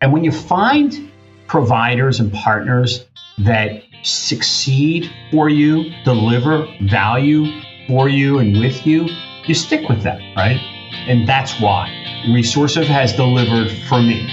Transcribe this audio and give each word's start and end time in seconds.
And 0.00 0.12
when 0.12 0.22
you 0.22 0.30
find 0.30 1.10
providers 1.48 2.20
and 2.20 2.32
partners 2.32 3.06
that 3.38 3.82
succeed 4.04 5.10
for 5.32 5.48
you, 5.48 5.90
deliver 6.04 6.68
value 6.82 7.60
for 7.88 8.08
you 8.08 8.38
and 8.38 8.60
with 8.60 8.86
you, 8.86 9.08
you 9.46 9.54
stick 9.56 9.88
with 9.88 10.04
them, 10.04 10.20
right? 10.36 10.60
And 11.08 11.28
that's 11.28 11.60
why 11.60 11.88
Resourcive 12.28 12.86
has 12.86 13.12
delivered 13.12 13.72
for 13.88 14.00
me. 14.00 14.28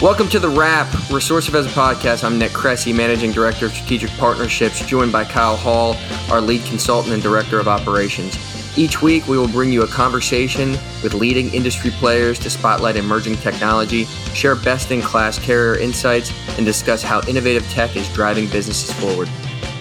Welcome 0.00 0.30
to 0.30 0.38
The 0.38 0.48
Wrap, 0.48 0.86
Resourcive 1.10 1.54
as 1.54 1.66
a 1.66 1.68
podcast. 1.68 2.24
I'm 2.24 2.38
Nick 2.38 2.52
Cressy, 2.52 2.94
Managing 2.94 3.30
Director 3.30 3.66
of 3.66 3.72
Strategic 3.72 4.08
Partnerships, 4.12 4.80
joined 4.86 5.12
by 5.12 5.24
Kyle 5.24 5.54
Hall, 5.54 5.96
our 6.30 6.40
Lead 6.40 6.64
Consultant 6.64 7.12
and 7.12 7.22
Director 7.22 7.60
of 7.60 7.68
Operations. 7.68 8.51
Each 8.74 9.02
week, 9.02 9.28
we 9.28 9.36
will 9.36 9.48
bring 9.48 9.70
you 9.70 9.82
a 9.82 9.86
conversation 9.86 10.70
with 11.02 11.12
leading 11.12 11.52
industry 11.52 11.90
players 11.90 12.38
to 12.38 12.48
spotlight 12.48 12.96
emerging 12.96 13.36
technology, 13.36 14.04
share 14.32 14.56
best 14.56 14.90
in 14.90 15.02
class 15.02 15.38
carrier 15.38 15.76
insights, 15.76 16.32
and 16.56 16.64
discuss 16.64 17.02
how 17.02 17.20
innovative 17.28 17.68
tech 17.68 17.94
is 17.96 18.08
driving 18.14 18.48
businesses 18.48 18.90
forward. 18.92 19.28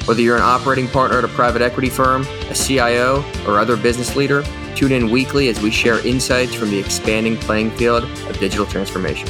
Whether 0.05 0.21
you're 0.21 0.35
an 0.35 0.41
operating 0.41 0.89
partner 0.89 1.19
at 1.19 1.23
a 1.23 1.29
private 1.29 1.61
equity 1.61 1.89
firm, 1.89 2.27
a 2.49 2.53
CIO, 2.53 3.23
or 3.47 3.59
other 3.59 3.77
business 3.77 4.17
leader, 4.17 4.43
tune 4.75 4.91
in 4.91 5.09
weekly 5.09 5.47
as 5.47 5.61
we 5.61 5.71
share 5.71 6.05
insights 6.05 6.53
from 6.53 6.69
the 6.69 6.79
expanding 6.79 7.37
playing 7.37 7.71
field 7.71 8.03
of 8.03 8.39
digital 8.39 8.65
transformation. 8.65 9.29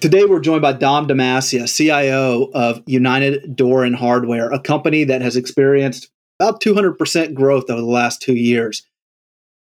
Today, 0.00 0.24
we're 0.24 0.40
joined 0.40 0.62
by 0.62 0.72
Dom 0.72 1.06
DiMascia, 1.06 1.70
CIO 1.70 2.50
of 2.54 2.82
United 2.86 3.54
Door 3.54 3.84
and 3.84 3.94
Hardware, 3.94 4.50
a 4.50 4.58
company 4.58 5.04
that 5.04 5.20
has 5.20 5.36
experienced 5.36 6.10
about 6.40 6.62
200% 6.62 7.34
growth 7.34 7.68
over 7.68 7.82
the 7.82 7.86
last 7.86 8.22
two 8.22 8.34
years. 8.34 8.82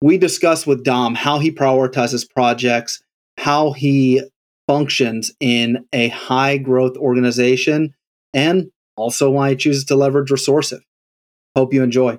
We 0.03 0.19
discuss 0.19 0.67
with 0.67 0.83
Dom 0.83 1.15
how 1.15 1.39
he 1.39 1.53
prioritizes 1.53 2.29
projects, 2.29 3.01
how 3.39 3.73
he 3.73 4.23
functions 4.67 5.31
in 5.39 5.87
a 5.93 6.09
high 6.09 6.59
growth 6.59 6.97
organization, 6.97 7.95
and 8.33 8.73
also 8.97 9.31
why 9.31 9.51
he 9.51 9.57
chooses 9.57 9.85
to 9.85 9.95
leverage 9.95 10.31
Resourcive. 10.31 10.81
Hope 11.55 11.73
you 11.73 11.85
enjoy. 11.85 12.19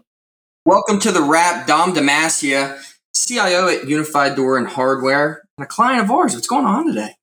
Welcome 0.66 1.00
to 1.02 1.12
the 1.12 1.22
Wrap, 1.22 1.68
Dom 1.68 1.94
DiMascia, 1.94 2.82
CIO 3.14 3.68
at 3.68 3.90
Unified 3.90 4.38
Door 4.38 4.60
and 4.60 4.68
Hardware, 4.70 5.44
and 5.58 5.66
a 5.66 5.68
client 5.68 6.02
of 6.02 6.10
ours. 6.10 6.34
What's 6.34 6.48
going 6.48 6.66
on 6.66 6.88
today? 6.88 7.16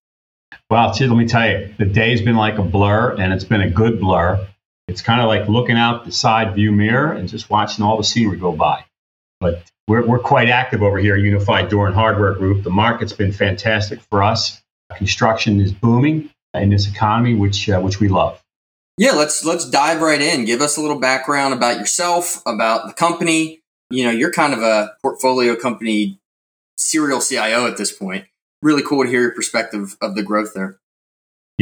Well, 0.68 0.88
let 0.88 1.08
me 1.08 1.26
tell 1.26 1.48
you, 1.48 1.74
the 1.78 1.86
day's 1.86 2.20
been 2.20 2.36
like 2.36 2.58
a 2.58 2.62
blur, 2.62 3.16
and 3.18 3.32
it's 3.32 3.44
been 3.44 3.62
a 3.62 3.70
good 3.70 4.00
blur. 4.00 4.46
It's 4.88 5.02
kind 5.02 5.20
of 5.20 5.28
like 5.28 5.48
looking 5.48 5.76
out 5.76 6.04
the 6.04 6.12
side 6.12 6.54
view 6.54 6.72
mirror 6.72 7.12
and 7.12 7.28
just 7.28 7.48
watching 7.50 7.84
all 7.84 7.96
the 7.96 8.04
scenery 8.04 8.38
go 8.38 8.52
by. 8.52 8.84
But 9.40 9.62
we're, 9.88 10.06
we're 10.06 10.18
quite 10.18 10.48
active 10.48 10.82
over 10.82 10.98
here 10.98 11.16
Unified 11.16 11.68
Door 11.68 11.88
and 11.88 11.94
Hardware 11.94 12.34
Group. 12.34 12.64
The 12.64 12.70
market's 12.70 13.12
been 13.12 13.32
fantastic 13.32 14.00
for 14.10 14.22
us. 14.22 14.60
Construction 14.96 15.60
is 15.60 15.72
booming 15.72 16.30
in 16.54 16.70
this 16.70 16.86
economy, 16.88 17.34
which 17.34 17.68
uh, 17.68 17.80
which 17.80 17.98
we 17.98 18.08
love. 18.08 18.42
Yeah, 18.98 19.12
let's 19.12 19.44
let's 19.44 19.68
dive 19.68 20.02
right 20.02 20.20
in. 20.20 20.44
Give 20.44 20.60
us 20.60 20.76
a 20.76 20.80
little 20.80 20.98
background 20.98 21.54
about 21.54 21.78
yourself, 21.78 22.42
about 22.46 22.86
the 22.86 22.92
company. 22.92 23.60
You 23.90 24.04
know, 24.04 24.10
you're 24.10 24.32
kind 24.32 24.52
of 24.52 24.60
a 24.60 24.92
portfolio 25.02 25.56
company 25.56 26.18
serial 26.76 27.20
CIO 27.20 27.66
at 27.66 27.76
this 27.76 27.92
point. 27.92 28.26
Really 28.60 28.82
cool 28.82 29.02
to 29.04 29.10
hear 29.10 29.22
your 29.22 29.34
perspective 29.34 29.96
of 30.00 30.14
the 30.14 30.22
growth 30.22 30.52
there. 30.54 30.78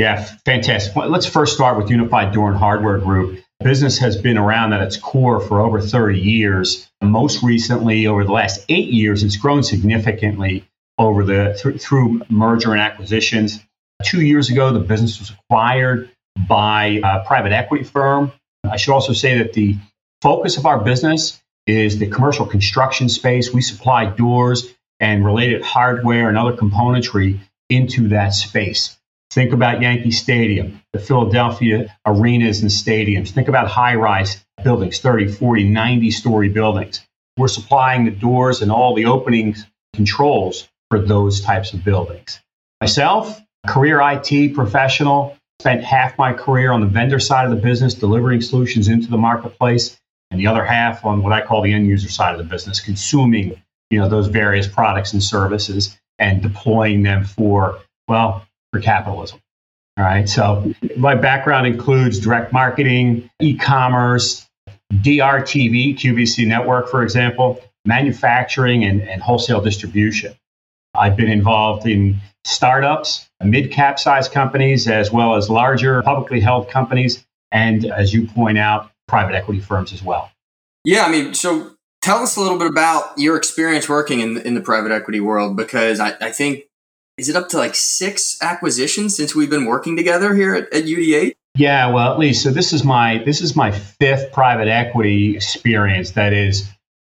Yeah, 0.01 0.25
fantastic. 0.47 0.97
Well, 0.97 1.11
let's 1.11 1.27
first 1.27 1.53
start 1.53 1.77
with 1.77 1.91
Unified 1.91 2.33
Door 2.33 2.53
and 2.53 2.59
Hardware 2.59 2.97
Group. 2.97 3.39
Business 3.63 3.99
has 3.99 4.17
been 4.17 4.39
around 4.39 4.73
at 4.73 4.81
its 4.81 4.97
core 4.97 5.41
for 5.41 5.61
over 5.61 5.79
30 5.79 6.19
years. 6.19 6.91
Most 7.03 7.43
recently, 7.43 8.07
over 8.07 8.25
the 8.25 8.33
last 8.33 8.65
eight 8.71 8.89
years, 8.89 9.23
it's 9.23 9.37
grown 9.37 9.63
significantly 9.63 10.65
over 10.97 11.23
the 11.23 11.55
th- 11.63 11.83
through 11.83 12.23
merger 12.31 12.73
and 12.73 12.81
acquisitions. 12.81 13.61
Two 14.03 14.23
years 14.23 14.49
ago, 14.49 14.73
the 14.73 14.81
business 14.81 15.19
was 15.19 15.33
acquired 15.33 16.09
by 16.49 17.03
a 17.05 17.23
private 17.27 17.53
equity 17.53 17.85
firm. 17.85 18.33
I 18.65 18.79
should 18.79 18.95
also 18.95 19.13
say 19.13 19.37
that 19.37 19.53
the 19.53 19.77
focus 20.23 20.57
of 20.57 20.65
our 20.65 20.83
business 20.83 21.43
is 21.67 21.99
the 21.99 22.07
commercial 22.07 22.47
construction 22.47 23.11
space. 23.11 23.53
We 23.53 23.61
supply 23.61 24.07
doors 24.07 24.67
and 24.99 25.27
related 25.27 25.61
hardware 25.61 26.31
and 26.31 26.39
other 26.39 26.57
componentry 26.57 27.39
into 27.69 28.09
that 28.09 28.31
space. 28.31 28.97
Think 29.31 29.53
about 29.53 29.81
Yankee 29.81 30.11
Stadium, 30.11 30.83
the 30.93 30.99
Philadelphia 30.99 31.97
arenas 32.05 32.63
and 32.63 32.71
stadiums. 32.71 33.31
Think 33.31 33.47
about 33.47 33.69
high 33.69 33.95
rise 33.95 34.45
buildings, 34.65 34.99
30, 34.99 35.29
40, 35.29 35.69
90 35.69 36.11
story 36.11 36.49
buildings. 36.49 37.07
We're 37.37 37.47
supplying 37.47 38.05
the 38.05 38.11
doors 38.11 38.61
and 38.61 38.73
all 38.73 38.95
the 38.95 39.07
opening 39.07 39.55
controls 39.95 40.69
for 40.91 41.01
those 41.01 41.41
types 41.41 41.73
of 41.73 41.85
buildings. 41.85 42.41
Myself, 42.81 43.41
career 43.69 44.01
IT 44.03 44.55
professional, 44.55 45.37
spent 45.61 45.85
half 45.85 46.19
my 46.19 46.33
career 46.33 46.73
on 46.73 46.81
the 46.81 46.87
vendor 46.89 47.21
side 47.21 47.45
of 47.45 47.51
the 47.51 47.63
business, 47.63 47.95
delivering 47.95 48.41
solutions 48.41 48.89
into 48.89 49.09
the 49.09 49.19
marketplace, 49.19 49.97
and 50.33 50.41
the 50.41 50.47
other 50.49 50.65
half 50.65 51.05
on 51.05 51.23
what 51.23 51.33
I 51.33 51.41
call 51.41 51.63
the 51.63 51.73
end 51.73 51.87
user 51.87 52.09
side 52.09 52.33
of 52.33 52.39
the 52.39 52.45
business, 52.45 52.81
consuming 52.81 53.63
you 53.91 53.99
know 53.99 54.09
those 54.09 54.29
various 54.29 54.67
products 54.67 55.13
and 55.13 55.23
services 55.23 55.97
and 56.19 56.43
deploying 56.43 57.03
them 57.03 57.25
for 57.25 57.79
well 58.09 58.47
for 58.73 58.81
capitalism. 58.81 59.41
All 59.99 60.05
right. 60.05 60.29
So 60.29 60.73
my 60.97 61.15
background 61.15 61.67
includes 61.67 62.19
direct 62.21 62.53
marketing, 62.53 63.29
e 63.41 63.57
commerce, 63.57 64.49
DRTV, 64.95 65.99
QVC 65.99 66.47
network, 66.47 66.89
for 66.89 67.03
example, 67.03 67.61
manufacturing, 67.85 68.85
and, 68.85 69.03
and 69.03 69.23
wholesale 69.23 69.61
distribution. 69.61 70.35
I've 70.95 71.17
been 71.17 71.31
involved 71.31 71.87
in 71.87 72.17
startups, 72.45 73.29
mid 73.45 73.71
cap 73.73 73.99
size 73.99 74.29
companies, 74.29 74.89
as 74.89 75.13
well 75.13 75.35
as 75.35 75.51
larger 75.51 76.03
publicly 76.03 76.41
held 76.41 76.69
companies, 76.69 77.25
and 77.53 77.85
as 77.85 78.15
you 78.15 78.27
point 78.27 78.59
out, 78.59 78.91
private 79.07 79.35
equity 79.35 79.61
firms 79.61 79.93
as 79.93 80.03
well. 80.03 80.31
Yeah. 80.85 81.05
I 81.05 81.11
mean, 81.11 81.35
so 81.35 81.73
tell 82.01 82.23
us 82.23 82.37
a 82.37 82.41
little 82.41 82.59
bit 82.59 82.69
about 82.69 83.19
your 83.19 83.37
experience 83.37 83.89
working 83.89 84.21
in, 84.21 84.39
in 84.39 84.55
the 84.55 84.61
private 84.61 84.93
equity 84.93 85.21
world, 85.21 85.57
because 85.57 86.01
I, 86.01 86.15
I 86.21 86.31
think 86.31 86.65
is 87.21 87.29
it 87.29 87.37
up 87.37 87.51
to 87.51 87.59
like 87.59 87.75
six 87.75 88.43
acquisitions 88.43 89.15
since 89.15 89.35
we've 89.35 89.51
been 89.51 89.67
working 89.67 89.95
together 89.95 90.35
here 90.35 90.55
at, 90.55 90.73
at 90.73 90.85
UDH? 90.85 91.35
Yeah, 91.55 91.93
well, 91.93 92.11
at 92.13 92.19
least 92.19 92.43
so. 92.43 92.51
This 92.51 92.73
is 92.73 92.83
my 92.83 93.23
this 93.25 93.43
is 93.43 93.55
my 93.55 93.71
fifth 93.71 94.33
private 94.33 94.69
equity 94.69 95.37
experience 95.37 96.13
that 96.13 96.33
is 96.33 96.67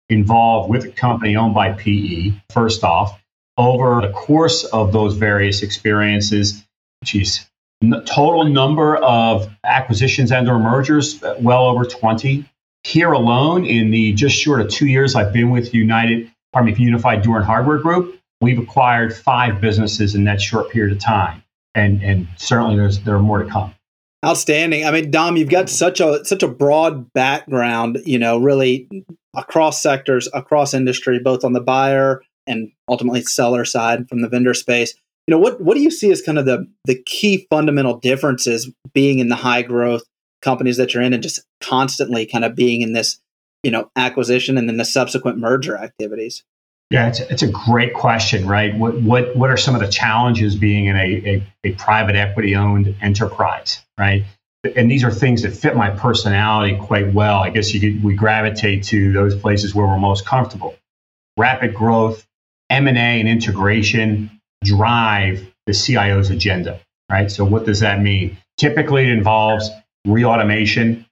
involved 0.10 0.70
with 0.70 0.84
a 0.84 0.90
company 0.90 1.38
owned 1.38 1.54
by 1.54 1.72
PE. 1.72 2.34
First 2.50 2.84
off, 2.84 3.22
over 3.58 4.02
the 4.02 4.12
course 4.12 4.66
of 4.66 4.92
those 4.92 5.16
various 5.16 5.62
experiences, 5.62 6.62
geez, 7.06 7.50
n- 7.82 8.04
total 8.06 8.44
number 8.44 8.98
of 8.98 9.50
acquisitions 9.64 10.32
and 10.32 10.50
or 10.50 10.60
mergers 10.60 11.24
uh, 11.24 11.36
well 11.40 11.66
over 11.68 11.86
20 11.86 12.46
here 12.84 13.12
alone 13.12 13.64
in 13.64 13.92
the 13.92 14.12
just 14.14 14.36
short 14.36 14.60
of 14.60 14.68
two 14.70 14.88
years 14.88 15.14
i've 15.14 15.32
been 15.32 15.52
with 15.52 15.72
united 15.72 16.32
pardon 16.52 16.74
me 16.74 16.84
unified 16.84 17.22
door 17.22 17.40
hardware 17.44 17.78
group 17.78 18.20
We've 18.42 18.60
acquired 18.60 19.16
five 19.16 19.62
businesses 19.62 20.16
in 20.16 20.24
that 20.26 20.42
short 20.42 20.72
period 20.72 20.96
of 20.96 21.00
time, 21.00 21.44
and 21.76 22.02
and 22.02 22.28
certainly 22.38 22.76
there's 22.76 23.00
there 23.02 23.16
are 23.16 23.20
more 23.20 23.44
to 23.44 23.50
come. 23.50 23.74
Outstanding. 24.26 24.86
I 24.86 24.92
mean, 24.92 25.10
Dom, 25.10 25.38
you've 25.38 25.50
got 25.50 25.70
such 25.70 26.00
a 26.00 26.24
such 26.26 26.44
a 26.44 26.48
broad 26.48 27.12
background. 27.14 28.00
You 28.06 28.20
know, 28.20 28.38
really 28.38 28.90
across 29.36 29.82
sectors, 29.82 30.28
across 30.34 30.74
industry, 30.74 31.20
both 31.20 31.44
on 31.44 31.54
the 31.54 31.62
buyer 31.62 32.22
and 32.48 32.72
ultimately 32.90 33.22
seller 33.22 33.66
side 33.66 34.08
from 34.10 34.22
the 34.22 34.30
vendor 34.30 34.54
space. 34.54 34.94
You 35.28 35.34
know, 35.34 35.40
what 35.40 35.62
what 35.62 35.76
do 35.76 35.82
you 35.82 35.92
see 35.92 36.12
as 36.12 36.22
kind 36.22 36.38
of 36.38 36.46
the 36.46 36.68
the 36.86 37.02
key 37.06 37.48
fundamental 37.50 38.00
differences 38.00 38.72
being 38.94 39.20
in 39.20 39.30
the 39.30 39.36
high 39.36 39.62
growth 39.62 40.04
companies 40.42 40.78
that 40.78 40.94
you're 40.94 41.04
in, 41.04 41.14
and 41.14 41.24
just 41.24 41.42
constantly 41.62 42.26
kind 42.26 42.44
of 42.44 42.56
being 42.56 42.82
in 42.82 42.94
this 42.94 43.20
you 43.64 43.72
know 43.72 43.90
acquisition 43.96 44.58
and 44.58 44.68
then 44.68 44.78
the 44.78 44.86
subsequent 44.86 45.38
merger 45.38 45.78
activities? 45.78 46.44
Yeah, 46.92 47.08
it's, 47.08 47.22
it's 47.22 47.42
a 47.42 47.48
great 47.48 47.94
question, 47.94 48.46
right? 48.46 48.76
What, 48.76 49.02
what, 49.02 49.34
what 49.34 49.50
are 49.50 49.56
some 49.56 49.76
of 49.76 49.82
the 49.82 49.88
challenges 49.88 50.58
being 50.58 50.88
in 50.88 50.98
a, 50.98 51.00
a, 51.00 51.44
a 51.64 51.72
private 51.76 52.18
equity 52.18 52.54
owned 52.58 52.94
enterprise, 53.02 53.82
right? 53.98 54.26
And 54.76 54.92
these 54.92 55.06
are 55.06 55.10
things 55.10 55.44
that 55.44 55.52
fit 55.54 55.78
my 55.78 55.90
personality 55.90 56.76
quite 56.76 57.14
well. 57.14 57.40
I 57.40 57.50
guess 57.50 57.74
you 57.74 57.80
could, 57.80 58.04
we 58.04 58.14
gravitate 58.14 58.84
to 58.86 59.14
those 59.14 59.34
places 59.36 59.74
where 59.74 59.88
we're 59.88 60.00
most 60.00 60.26
comfortable. 60.26 60.76
Rapid 61.38 61.74
growth, 61.74 62.28
M&A 62.70 62.92
and 62.92 63.28
integration 63.28 64.30
drive 64.62 65.50
the 65.68 65.74
CIO's 65.74 66.30
agenda, 66.30 66.82
right? 67.10 67.32
So 67.32 67.46
what 67.46 67.66
does 67.66 67.80
that 67.80 68.02
mean? 68.02 68.38
Typically 68.58 69.04
it 69.04 69.14
involves 69.14 69.70
reautomation 70.06 71.06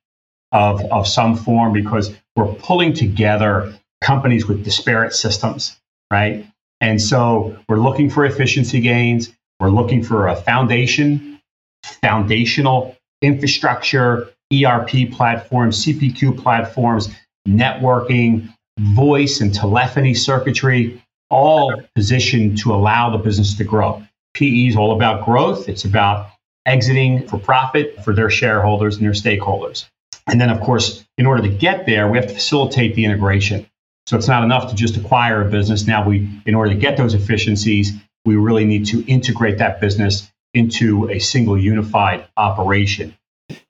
of, 0.51 0.81
of 0.91 1.07
some 1.07 1.37
form 1.37 1.71
because 1.71 2.13
we're 2.35 2.53
pulling 2.55 2.93
together 2.93 3.78
companies 4.01 4.47
with 4.47 4.63
disparate 4.63 5.13
systems, 5.13 5.77
right? 6.11 6.45
And 6.81 7.01
so 7.01 7.57
we're 7.67 7.79
looking 7.79 8.09
for 8.09 8.25
efficiency 8.25 8.79
gains. 8.79 9.31
We're 9.59 9.69
looking 9.69 10.03
for 10.03 10.27
a 10.27 10.35
foundation, 10.35 11.41
foundational 11.83 12.95
infrastructure, 13.21 14.29
ERP 14.53 15.11
platforms, 15.11 15.85
CPQ 15.85 16.41
platforms, 16.41 17.09
networking, 17.47 18.53
voice 18.79 19.41
and 19.41 19.53
telephony 19.53 20.13
circuitry, 20.13 21.03
all 21.29 21.73
positioned 21.95 22.57
to 22.59 22.73
allow 22.73 23.09
the 23.09 23.17
business 23.17 23.55
to 23.57 23.63
grow. 23.63 24.01
PE 24.33 24.67
is 24.67 24.75
all 24.75 24.95
about 24.95 25.25
growth. 25.25 25.67
It's 25.67 25.85
about 25.85 26.29
exiting 26.65 27.27
for 27.27 27.37
profit 27.37 28.03
for 28.03 28.13
their 28.13 28.29
shareholders 28.29 28.97
and 28.97 29.05
their 29.05 29.13
stakeholders. 29.13 29.85
And 30.27 30.39
then, 30.39 30.49
of 30.49 30.61
course, 30.61 31.03
in 31.17 31.25
order 31.25 31.41
to 31.43 31.49
get 31.49 31.85
there, 31.85 32.07
we 32.07 32.17
have 32.17 32.27
to 32.27 32.33
facilitate 32.33 32.95
the 32.95 33.05
integration. 33.05 33.67
So 34.09 34.17
it's 34.17 34.27
not 34.27 34.43
enough 34.43 34.71
to 34.71 34.75
just 34.75 34.97
acquire 34.97 35.47
a 35.47 35.51
business. 35.51 35.85
Now, 35.85 36.03
we, 36.03 36.27
in 36.47 36.55
order 36.55 36.73
to 36.73 36.75
get 36.75 36.97
those 36.97 37.13
efficiencies, 37.13 37.91
we 38.25 38.37
really 38.37 38.65
need 38.65 38.87
to 38.87 39.05
integrate 39.05 39.59
that 39.59 39.79
business 39.79 40.31
into 40.55 41.07
a 41.11 41.19
single 41.19 41.55
unified 41.55 42.25
operation. 42.35 43.15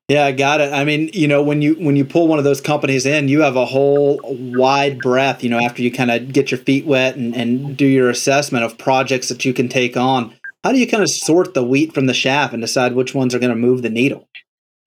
Yeah, 0.08 0.24
I 0.24 0.32
got 0.32 0.62
it. 0.62 0.72
I 0.72 0.86
mean, 0.86 1.10
you 1.12 1.28
know, 1.28 1.44
when 1.44 1.62
you 1.62 1.74
when 1.74 1.98
you 1.98 2.06
pull 2.06 2.30
one 2.30 2.40
of 2.40 2.46
those 2.46 2.62
companies 2.62 3.06
in, 3.06 3.28
you 3.28 3.42
have 3.42 3.58
a 3.58 3.66
whole 3.66 4.22
wide 4.24 5.00
breadth, 5.00 5.44
you 5.44 5.50
know, 5.50 5.60
after 5.60 5.82
you 5.82 5.92
kind 5.92 6.10
of 6.10 6.32
get 6.32 6.52
your 6.52 6.58
feet 6.58 6.86
wet 6.86 7.18
and, 7.18 7.36
and 7.36 7.76
do 7.76 7.86
your 7.86 8.10
assessment 8.10 8.64
of 8.64 8.78
projects 8.78 9.28
that 9.28 9.44
you 9.44 9.54
can 9.54 9.68
take 9.68 9.98
on. 9.98 10.34
How 10.64 10.72
do 10.72 10.80
you 10.80 10.88
kind 10.88 11.04
of 11.04 11.10
sort 11.10 11.54
the 11.54 11.66
wheat 11.66 11.94
from 11.94 12.06
the 12.06 12.14
chaff 12.14 12.54
and 12.54 12.62
decide 12.62 12.94
which 12.94 13.14
ones 13.14 13.36
are 13.36 13.40
going 13.40 13.50
to 13.50 13.58
move 13.58 13.82
the 13.82 13.90
needle? 13.90 14.26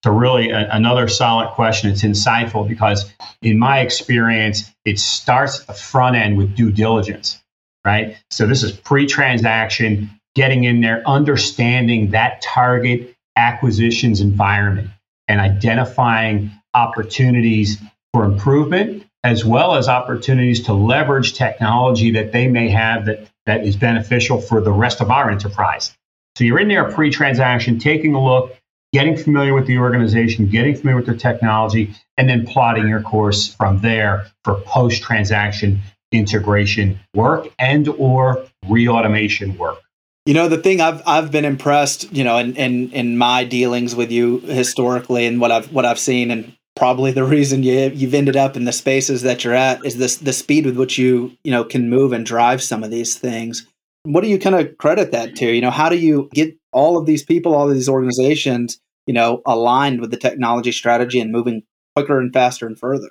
So 0.04 0.10
really 0.10 0.50
a, 0.50 0.68
another 0.70 1.08
solid 1.08 1.50
question. 1.50 1.90
It's 1.90 2.02
insightful 2.02 2.68
because 2.68 3.10
in 3.40 3.58
my 3.58 3.80
experience, 3.80 4.70
it 4.84 4.98
starts 4.98 5.60
at 5.60 5.66
the 5.68 5.74
front 5.74 6.16
end 6.16 6.36
with 6.36 6.56
due 6.56 6.72
diligence, 6.72 7.40
right? 7.84 8.16
So 8.30 8.46
this 8.46 8.62
is 8.62 8.72
pre-transaction, 8.72 10.10
getting 10.34 10.64
in 10.64 10.80
there, 10.80 11.02
understanding 11.06 12.10
that 12.10 12.42
target 12.42 13.14
acquisitions 13.36 14.20
environment 14.20 14.90
and 15.28 15.40
identifying 15.40 16.50
opportunities 16.74 17.78
for 18.12 18.24
improvement 18.24 19.04
as 19.24 19.44
well 19.44 19.76
as 19.76 19.88
opportunities 19.88 20.64
to 20.64 20.72
leverage 20.72 21.34
technology 21.34 22.10
that 22.12 22.32
they 22.32 22.48
may 22.48 22.68
have 22.68 23.06
that, 23.06 23.28
that 23.46 23.64
is 23.64 23.76
beneficial 23.76 24.40
for 24.40 24.60
the 24.60 24.72
rest 24.72 25.00
of 25.00 25.10
our 25.10 25.30
enterprise. 25.30 25.96
So 26.36 26.44
you're 26.44 26.58
in 26.58 26.68
there 26.68 26.90
pre-transaction, 26.90 27.78
taking 27.78 28.14
a 28.14 28.24
look, 28.24 28.56
getting 28.92 29.16
familiar 29.16 29.54
with 29.54 29.66
the 29.66 29.78
organization, 29.78 30.46
getting 30.46 30.76
familiar 30.76 30.96
with 30.96 31.06
their 31.06 31.16
technology, 31.16 31.94
and 32.16 32.28
then 32.28 32.46
plotting 32.46 32.88
your 32.88 33.00
course 33.00 33.54
from 33.54 33.78
there 33.80 34.26
for 34.44 34.60
post-transaction 34.62 35.80
integration 36.12 37.00
work 37.14 37.48
and 37.58 37.88
or 37.88 38.44
re-automation 38.68 39.56
work. 39.56 39.78
You 40.26 40.34
know, 40.34 40.48
the 40.48 40.58
thing 40.58 40.80
I've 40.80 41.02
I've 41.04 41.32
been 41.32 41.44
impressed, 41.44 42.12
you 42.12 42.22
know, 42.22 42.36
in, 42.38 42.54
in 42.54 42.90
in 42.92 43.18
my 43.18 43.44
dealings 43.44 43.96
with 43.96 44.12
you 44.12 44.38
historically 44.40 45.26
and 45.26 45.40
what 45.40 45.50
I've 45.50 45.72
what 45.72 45.84
I've 45.84 45.98
seen 45.98 46.30
and 46.30 46.56
probably 46.76 47.10
the 47.10 47.24
reason 47.24 47.62
you 47.62 47.90
you've 47.94 48.14
ended 48.14 48.36
up 48.36 48.56
in 48.56 48.64
the 48.64 48.72
spaces 48.72 49.22
that 49.22 49.42
you're 49.42 49.54
at 49.54 49.84
is 49.84 49.96
this 49.96 50.16
the 50.16 50.32
speed 50.32 50.64
with 50.64 50.76
which 50.76 50.96
you, 50.96 51.36
you 51.42 51.50
know, 51.50 51.64
can 51.64 51.90
move 51.90 52.12
and 52.12 52.24
drive 52.24 52.62
some 52.62 52.84
of 52.84 52.90
these 52.90 53.18
things. 53.18 53.66
What 54.04 54.22
do 54.22 54.28
you 54.28 54.38
kind 54.38 54.54
of 54.54 54.76
credit 54.78 55.10
that 55.12 55.34
to? 55.36 55.46
You 55.46 55.60
know, 55.60 55.70
how 55.70 55.88
do 55.88 55.96
you 55.96 56.28
get 56.32 56.56
all 56.72 56.96
of 56.96 57.06
these 57.06 57.24
people, 57.24 57.54
all 57.54 57.68
of 57.68 57.74
these 57.74 57.88
organizations, 57.88 58.80
you 59.06 59.14
know, 59.14 59.42
aligned 59.46 60.00
with 60.00 60.10
the 60.10 60.16
technology 60.16 60.72
strategy 60.72 61.20
and 61.20 61.32
moving 61.32 61.62
quicker 61.96 62.18
and 62.18 62.32
faster 62.32 62.66
and 62.66 62.78
further? 62.78 63.10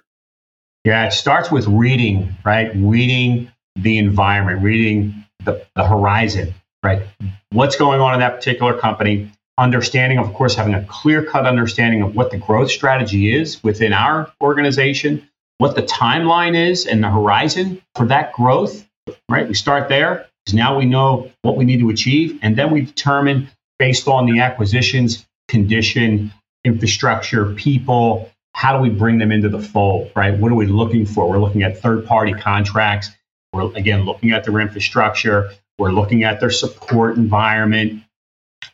Yeah, 0.84 1.06
it 1.06 1.12
starts 1.12 1.52
with 1.52 1.68
reading, 1.68 2.36
right? 2.44 2.72
Reading 2.76 3.52
the 3.76 3.98
environment, 3.98 4.64
reading 4.64 5.26
the, 5.46 5.66
the 5.76 5.86
horizon 5.86 6.54
right? 6.84 7.04
What's 7.52 7.76
going 7.76 8.02
on 8.02 8.14
in 8.14 8.20
that 8.20 8.36
particular 8.36 8.78
company? 8.78 9.32
Understanding, 9.58 10.18
of 10.18 10.34
course, 10.34 10.56
having 10.56 10.74
a 10.74 10.84
clear 10.86 11.24
cut 11.24 11.46
understanding 11.46 12.02
of 12.02 12.16
what 12.16 12.32
the 12.32 12.38
growth 12.38 12.72
strategy 12.72 13.34
is 13.36 13.64
within 13.64 13.94
our 13.94 14.32
organization, 14.42 15.28
what 15.58 15.76
the 15.76 15.84
timeline 15.84 16.56
is 16.56 16.88
and 16.88 17.04
the 17.04 17.10
horizon 17.10 17.82
for 17.96 18.08
that 18.08 18.34
growth, 18.34 18.88
right? 19.30 19.48
We 19.48 19.54
start 19.54 19.90
there 19.90 20.28
because 20.46 20.56
now 20.56 20.78
we 20.78 20.86
know 20.86 21.32
what 21.44 21.58
we 21.58 21.66
need 21.66 21.80
to 21.82 21.90
achieve. 21.90 22.40
And 22.42 22.56
then 22.56 22.72
we 22.72 22.82
determine 22.82 23.50
based 23.78 24.08
on 24.08 24.26
the 24.26 24.40
acquisitions, 24.40 25.28
condition, 25.52 26.34
infrastructure, 26.64 27.54
people, 27.54 28.32
how 28.54 28.76
do 28.76 28.82
we 28.82 28.90
bring 28.90 29.18
them 29.18 29.32
into 29.32 29.50
the 29.50 29.60
fold, 29.60 30.12
right? 30.16 30.38
What 30.38 30.52
are 30.52 30.56
we 30.56 30.66
looking 30.66 31.06
for? 31.06 31.30
We're 31.30 31.40
looking 31.40 31.64
at 31.64 31.80
third 31.80 32.06
party 32.06 32.34
contracts. 32.34 33.12
We're 33.54 33.72
again 33.76 34.06
looking 34.06 34.32
at 34.32 34.46
their 34.46 34.60
infrastructure. 34.60 35.52
We're 35.78 35.92
looking 35.92 36.24
at 36.24 36.40
their 36.40 36.52
support 36.52 37.18
environment. 37.18 38.04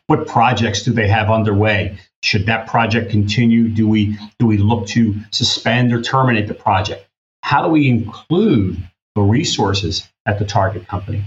What 0.06 0.28
projects 0.28 0.84
do 0.84 0.92
they 0.92 1.08
have 1.08 1.30
underway? 1.30 1.98
Should 2.22 2.46
that 2.46 2.68
project 2.68 3.10
continue? 3.10 3.68
Do 3.68 3.88
we 3.88 4.16
do 4.38 4.46
we 4.46 4.56
look 4.56 4.86
to 4.88 5.16
suspend 5.32 5.92
or 5.92 6.00
terminate 6.00 6.46
the 6.46 6.54
project? 6.54 7.06
How 7.42 7.62
do 7.62 7.68
we 7.68 7.88
include 7.88 8.76
the 9.16 9.22
resources 9.22 10.08
at 10.26 10.38
the 10.38 10.44
target 10.44 10.86
company? 10.86 11.24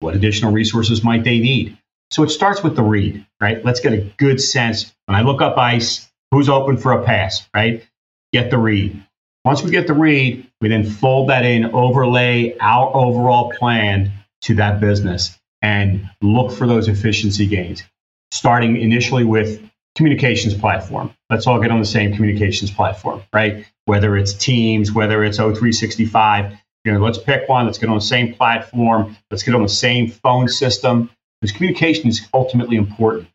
What 0.00 0.14
additional 0.14 0.52
resources 0.52 1.02
might 1.02 1.24
they 1.24 1.38
need? 1.38 1.78
So 2.10 2.22
it 2.22 2.30
starts 2.30 2.62
with 2.62 2.76
the 2.76 2.82
read, 2.82 3.26
right? 3.40 3.64
Let's 3.64 3.80
get 3.80 3.92
a 3.92 4.02
good 4.18 4.40
sense. 4.40 4.92
When 5.06 5.16
I 5.16 5.22
look 5.22 5.40
up 5.40 5.56
ICE, 5.58 6.08
who's 6.30 6.48
open 6.48 6.76
for 6.76 6.92
a 6.92 7.04
pass, 7.04 7.48
right? 7.54 7.86
Get 8.32 8.50
the 8.50 8.58
read. 8.58 9.02
Once 9.44 9.62
we 9.62 9.70
get 9.70 9.86
the 9.86 9.94
read, 9.94 10.46
we 10.60 10.68
then 10.68 10.84
fold 10.84 11.28
that 11.28 11.44
in, 11.44 11.66
overlay 11.66 12.56
our 12.60 12.94
overall 12.94 13.52
plan 13.52 14.12
to 14.42 14.54
that 14.54 14.80
business 14.80 15.38
and 15.60 16.08
look 16.22 16.52
for 16.52 16.66
those 16.66 16.88
efficiency 16.88 17.46
gains, 17.46 17.82
starting 18.30 18.76
initially 18.76 19.24
with 19.24 19.62
communications 19.94 20.54
platform. 20.54 21.12
Let's 21.30 21.46
all 21.46 21.60
get 21.60 21.70
on 21.70 21.78
the 21.78 21.86
same 21.86 22.14
communications 22.14 22.70
platform, 22.70 23.22
right? 23.32 23.66
Whether 23.86 24.16
it's 24.16 24.32
Teams, 24.32 24.92
whether 24.92 25.24
it's 25.24 25.38
O365, 25.38 26.58
you 26.84 26.92
know, 26.92 26.98
let's 26.98 27.18
pick 27.18 27.48
one. 27.48 27.66
Let's 27.66 27.78
get 27.78 27.88
on 27.88 27.96
the 27.96 28.00
same 28.02 28.34
platform. 28.34 29.16
Let's 29.30 29.42
get 29.42 29.54
on 29.54 29.62
the 29.62 29.68
same 29.68 30.10
phone 30.10 30.48
system. 30.48 31.10
Because 31.44 31.56
communication 31.58 32.08
is 32.08 32.26
ultimately 32.32 32.76
important, 32.78 33.28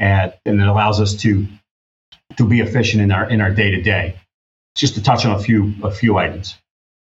and, 0.00 0.34
and 0.44 0.60
it 0.60 0.66
allows 0.66 1.00
us 1.00 1.14
to 1.22 1.46
to 2.36 2.48
be 2.48 2.60
efficient 2.60 3.00
in 3.00 3.12
our 3.12 3.30
in 3.30 3.40
our 3.40 3.52
day 3.52 3.70
to 3.70 3.80
day. 3.80 4.16
Just 4.74 4.94
to 4.96 5.02
touch 5.04 5.24
on 5.24 5.36
a 5.36 5.38
few 5.38 5.72
a 5.84 5.92
few 5.92 6.18
items. 6.18 6.56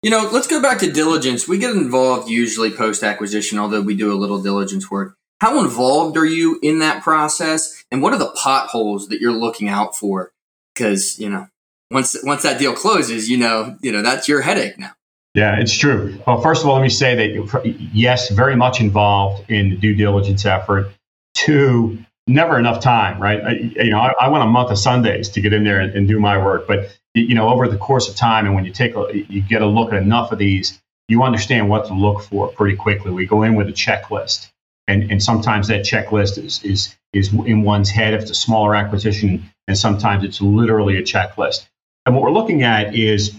You 0.02 0.10
know, 0.10 0.28
let's 0.34 0.48
go 0.48 0.60
back 0.60 0.80
to 0.80 0.92
diligence. 0.92 1.48
We 1.48 1.60
get 1.60 1.76
involved 1.76 2.32
usually 2.32 2.72
post 2.72 3.04
acquisition, 3.04 3.60
although 3.60 3.82
we 3.82 3.96
do 3.96 4.12
a 4.12 4.18
little 4.18 4.42
diligence 4.42 4.90
work. 4.90 5.16
How 5.40 5.64
involved 5.64 6.18
are 6.18 6.26
you 6.26 6.58
in 6.64 6.80
that 6.80 7.04
process? 7.04 7.84
And 7.92 8.02
what 8.02 8.14
are 8.14 8.20
the 8.20 8.32
potholes 8.32 9.10
that 9.10 9.22
you're 9.22 9.32
looking 9.32 9.70
out 9.70 9.96
for? 9.96 10.32
Because, 10.74 11.20
you 11.20 11.30
know, 11.30 11.48
once 11.92 12.18
once 12.24 12.42
that 12.42 12.58
deal 12.58 12.74
closes, 12.74 13.30
you 13.30 13.38
know, 13.38 13.78
you 13.82 13.92
know, 13.92 14.02
that's 14.02 14.28
your 14.28 14.42
headache 14.42 14.80
now. 14.80 14.94
Yeah, 15.40 15.58
it's 15.58 15.74
true. 15.74 16.20
Well, 16.28 16.42
first 16.42 16.64
of 16.64 16.68
all, 16.68 16.76
let 16.76 16.82
me 16.82 16.90
say 16.90 17.16
that 17.16 17.90
yes, 17.94 18.30
very 18.30 18.58
much 18.58 18.82
involved 18.82 19.50
in 19.50 19.70
the 19.70 19.78
due 19.78 19.96
diligence 19.96 20.46
effort. 20.46 20.92
Two, 21.34 21.98
never 22.28 22.60
enough 22.60 22.84
time, 22.84 23.22
right? 23.22 23.42
I, 23.42 23.52
you 23.52 23.90
know, 23.90 24.00
I, 24.00 24.12
I, 24.20 24.28
want 24.28 24.44
a 24.44 24.48
month 24.48 24.70
of 24.70 24.78
Sundays 24.78 25.30
to 25.30 25.40
get 25.40 25.54
in 25.54 25.64
there 25.64 25.80
and, 25.80 25.94
and 25.96 26.10
do 26.10 26.20
my 26.20 26.38
work, 26.38 26.68
but 26.68 26.94
you 27.14 27.36
know, 27.36 27.48
over 27.48 27.70
the 27.70 27.78
course 27.78 28.10
of 28.10 28.18
time, 28.18 28.48
and 28.48 28.54
when 28.54 28.66
you 28.66 28.74
take 28.74 28.96
a, 28.96 29.08
you 29.14 29.42
get 29.42 29.62
a 29.62 29.66
look 29.66 29.94
at 29.94 30.04
enough 30.04 30.34
of 30.34 30.40
these, 30.40 30.78
you 31.08 31.24
understand 31.24 31.70
what 31.70 31.86
to 31.86 31.94
look 31.94 32.22
for 32.24 32.50
pretty 32.50 32.76
quickly. 32.76 33.12
We 33.12 33.26
go 33.26 33.44
in 33.44 33.56
with 33.56 33.70
a 33.70 33.74
checklist, 33.74 34.52
and 34.90 35.10
and 35.10 35.24
sometimes 35.24 35.70
that 35.70 35.86
checklist 35.86 36.38
is 36.38 36.62
is 36.66 36.98
is 37.14 37.32
in 37.32 37.64
one's 37.64 37.90
head 37.90 38.14
if 38.14 38.24
it's 38.24 38.32
a 38.32 38.36
smaller 38.36 38.76
acquisition, 38.76 39.50
and 39.70 39.78
sometimes 39.78 40.26
it's 40.26 40.42
literally 40.42 40.98
a 40.98 41.02
checklist. 41.02 41.66
And 42.06 42.14
what 42.14 42.26
we're 42.26 42.32
looking 42.32 42.64
at 42.64 42.94
is 42.94 43.39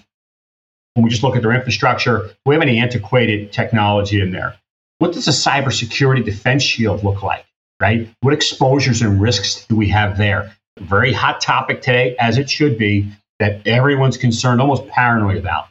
when 0.94 1.04
we 1.04 1.10
just 1.10 1.22
look 1.22 1.36
at 1.36 1.42
their 1.42 1.52
infrastructure, 1.52 2.30
we 2.44 2.54
have 2.54 2.62
any 2.62 2.78
antiquated 2.78 3.52
technology 3.52 4.20
in 4.20 4.30
there? 4.30 4.56
What 4.98 5.12
does 5.12 5.28
a 5.28 5.30
cybersecurity 5.30 6.24
defense 6.24 6.62
shield 6.62 7.04
look 7.04 7.22
like? 7.22 7.46
Right? 7.80 8.08
What 8.20 8.34
exposures 8.34 9.00
and 9.00 9.20
risks 9.20 9.64
do 9.66 9.76
we 9.76 9.88
have 9.88 10.18
there? 10.18 10.54
Very 10.78 11.12
hot 11.12 11.40
topic 11.40 11.80
today, 11.80 12.16
as 12.18 12.36
it 12.36 12.50
should 12.50 12.76
be 12.76 13.10
that 13.38 13.66
everyone's 13.66 14.18
concerned, 14.18 14.60
almost 14.60 14.86
paranoid 14.88 15.38
about. 15.38 15.68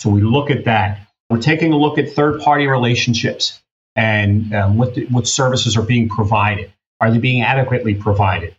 So 0.00 0.10
we 0.10 0.20
look 0.20 0.50
at 0.50 0.64
that. 0.64 1.00
We're 1.30 1.40
taking 1.40 1.72
a 1.72 1.76
look 1.76 1.96
at 1.98 2.10
third 2.10 2.40
party 2.40 2.66
relationships 2.66 3.62
and 3.96 4.52
um, 4.54 4.76
what, 4.76 4.94
the, 4.94 5.06
what 5.06 5.28
services 5.28 5.76
are 5.76 5.82
being 5.82 6.08
provided. 6.08 6.72
Are 7.00 7.10
they 7.10 7.18
being 7.18 7.42
adequately 7.42 7.94
provided? 7.94 8.56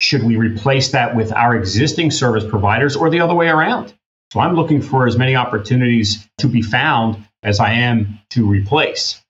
Should 0.00 0.22
we 0.22 0.36
replace 0.36 0.92
that 0.92 1.14
with 1.14 1.32
our 1.32 1.56
existing 1.56 2.10
service 2.10 2.44
providers 2.48 2.96
or 2.96 3.10
the 3.10 3.20
other 3.20 3.34
way 3.34 3.48
around? 3.48 3.92
So 4.32 4.40
I'm 4.40 4.54
looking 4.54 4.80
for 4.80 5.06
as 5.06 5.16
many 5.18 5.34
opportunities 5.34 6.28
to 6.38 6.46
be 6.46 6.62
found 6.62 7.26
as 7.42 7.58
I 7.58 7.72
am 7.72 8.20
to 8.30 8.46
replace. 8.46 9.20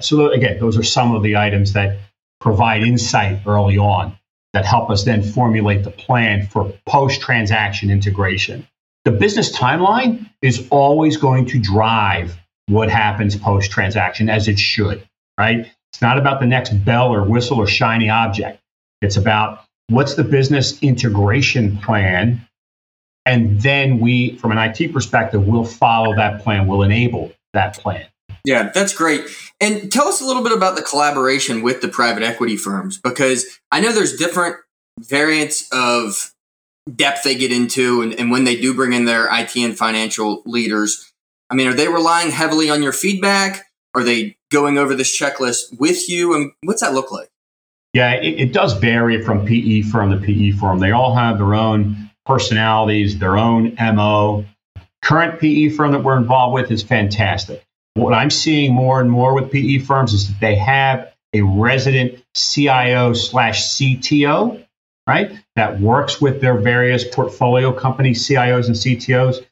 So 0.00 0.30
again, 0.30 0.58
those 0.60 0.76
are 0.76 0.82
some 0.82 1.14
of 1.14 1.22
the 1.22 1.36
items 1.36 1.72
that 1.72 1.98
provide 2.40 2.82
insight 2.82 3.46
early 3.46 3.78
on 3.78 4.16
that 4.52 4.64
help 4.64 4.90
us 4.90 5.04
then 5.04 5.22
formulate 5.22 5.84
the 5.84 5.90
plan 5.90 6.46
for 6.46 6.72
post 6.86 7.20
transaction 7.20 7.90
integration. 7.90 8.66
The 9.04 9.12
business 9.12 9.56
timeline 9.56 10.28
is 10.42 10.68
always 10.70 11.16
going 11.16 11.46
to 11.46 11.58
drive 11.58 12.36
what 12.66 12.90
happens 12.90 13.36
post 13.36 13.70
transaction, 13.70 14.28
as 14.28 14.46
it 14.46 14.58
should, 14.58 15.06
right? 15.38 15.66
It's 15.92 16.02
not 16.02 16.18
about 16.18 16.40
the 16.40 16.46
next 16.46 16.70
bell 16.84 17.12
or 17.12 17.24
whistle 17.24 17.58
or 17.58 17.66
shiny 17.66 18.10
object. 18.10 18.60
It's 19.00 19.16
about 19.16 19.64
what's 19.88 20.14
the 20.14 20.24
business 20.24 20.80
integration 20.82 21.78
plan 21.78 22.46
And 23.26 23.60
then 23.60 24.00
we, 24.00 24.36
from 24.36 24.52
an 24.52 24.58
IT 24.58 24.92
perspective, 24.92 25.46
will 25.46 25.64
follow 25.64 26.14
that 26.16 26.42
plan, 26.42 26.66
will 26.66 26.82
enable 26.82 27.32
that 27.52 27.76
plan. 27.78 28.06
Yeah, 28.44 28.70
that's 28.72 28.94
great. 28.94 29.26
And 29.60 29.92
tell 29.92 30.08
us 30.08 30.20
a 30.20 30.24
little 30.24 30.42
bit 30.42 30.52
about 30.52 30.76
the 30.76 30.82
collaboration 30.82 31.62
with 31.62 31.82
the 31.82 31.88
private 31.88 32.22
equity 32.22 32.56
firms 32.56 32.98
because 32.98 33.60
I 33.70 33.80
know 33.80 33.92
there's 33.92 34.16
different 34.16 34.56
variants 34.98 35.68
of 35.72 36.32
depth 36.94 37.22
they 37.22 37.34
get 37.34 37.52
into 37.52 38.02
and, 38.02 38.14
and 38.14 38.30
when 38.30 38.44
they 38.44 38.58
do 38.58 38.74
bring 38.74 38.92
in 38.92 39.04
their 39.04 39.28
IT 39.30 39.54
and 39.56 39.76
financial 39.76 40.42
leaders. 40.46 41.12
I 41.50 41.54
mean, 41.54 41.66
are 41.68 41.74
they 41.74 41.88
relying 41.88 42.30
heavily 42.30 42.70
on 42.70 42.82
your 42.82 42.92
feedback? 42.92 43.66
Are 43.94 44.04
they 44.04 44.36
going 44.50 44.78
over 44.78 44.94
this 44.94 45.16
checklist 45.16 45.78
with 45.78 46.08
you? 46.08 46.34
And 46.34 46.52
what's 46.62 46.80
that 46.80 46.94
look 46.94 47.12
like? 47.12 47.28
Yeah, 47.92 48.12
it, 48.12 48.40
it 48.40 48.52
does 48.52 48.74
vary 48.74 49.22
from 49.22 49.44
PE 49.44 49.82
firm 49.82 50.10
to 50.12 50.16
PE 50.24 50.52
firm. 50.52 50.78
They 50.78 50.92
all 50.92 51.14
have 51.16 51.38
their 51.38 51.54
own 51.54 52.09
personalities, 52.26 53.18
their 53.18 53.36
own 53.36 53.74
MO. 53.78 54.44
Current 55.02 55.40
PE 55.40 55.70
firm 55.70 55.92
that 55.92 56.04
we're 56.04 56.16
involved 56.16 56.54
with 56.54 56.70
is 56.70 56.82
fantastic. 56.82 57.64
What 57.94 58.12
I'm 58.12 58.30
seeing 58.30 58.72
more 58.72 59.00
and 59.00 59.10
more 59.10 59.34
with 59.34 59.50
PE 59.50 59.78
firms 59.78 60.12
is 60.12 60.28
that 60.28 60.40
they 60.40 60.54
have 60.56 61.12
a 61.32 61.42
resident 61.42 62.22
CIO 62.34 63.12
slash 63.14 63.64
CTO, 63.74 64.64
right, 65.06 65.32
that 65.56 65.80
works 65.80 66.20
with 66.20 66.40
their 66.40 66.58
various 66.58 67.04
portfolio 67.04 67.72
companies, 67.72 68.26
CIOs 68.26 68.66
and 68.66 68.76
CTOs, 68.76 69.44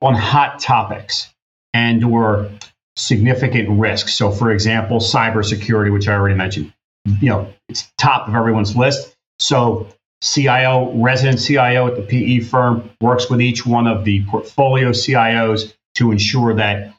on 0.00 0.14
hot 0.14 0.58
topics 0.58 1.32
and 1.72 2.04
or 2.04 2.50
significant 2.96 3.68
risks. 3.78 4.14
So, 4.14 4.30
for 4.30 4.50
example, 4.50 4.98
cybersecurity, 4.98 5.92
which 5.92 6.08
I 6.08 6.14
already 6.14 6.36
mentioned, 6.36 6.72
you 7.20 7.28
know, 7.28 7.52
it's 7.68 7.90
top 7.98 8.28
of 8.28 8.34
everyone's 8.34 8.76
list. 8.76 9.14
So, 9.38 9.88
CIO, 10.22 10.92
resident 10.94 11.40
CIO 11.40 11.86
at 11.86 11.96
the 11.96 12.02
PE 12.02 12.40
firm 12.40 12.90
works 13.00 13.28
with 13.28 13.40
each 13.40 13.66
one 13.66 13.86
of 13.86 14.04
the 14.04 14.24
portfolio 14.26 14.90
CIOs 14.90 15.74
to 15.96 16.10
ensure 16.10 16.54
that 16.54 16.94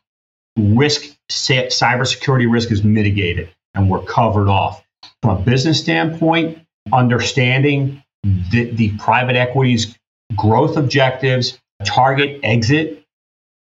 risk, 0.58 1.04
cybersecurity 1.30 2.52
risk 2.52 2.72
is 2.72 2.84
mitigated 2.84 3.50
and 3.74 3.90
we're 3.90 4.04
covered 4.04 4.48
off. 4.48 4.84
From 5.22 5.38
a 5.38 5.42
business 5.42 5.80
standpoint, 5.80 6.60
understanding 6.94 8.04
the, 8.24 8.72
the 8.72 8.92
private 8.98 9.36
equity's 9.36 9.98
growth 10.36 10.78
objectives, 10.78 11.60
target 11.84 12.40
exit, 12.44 13.04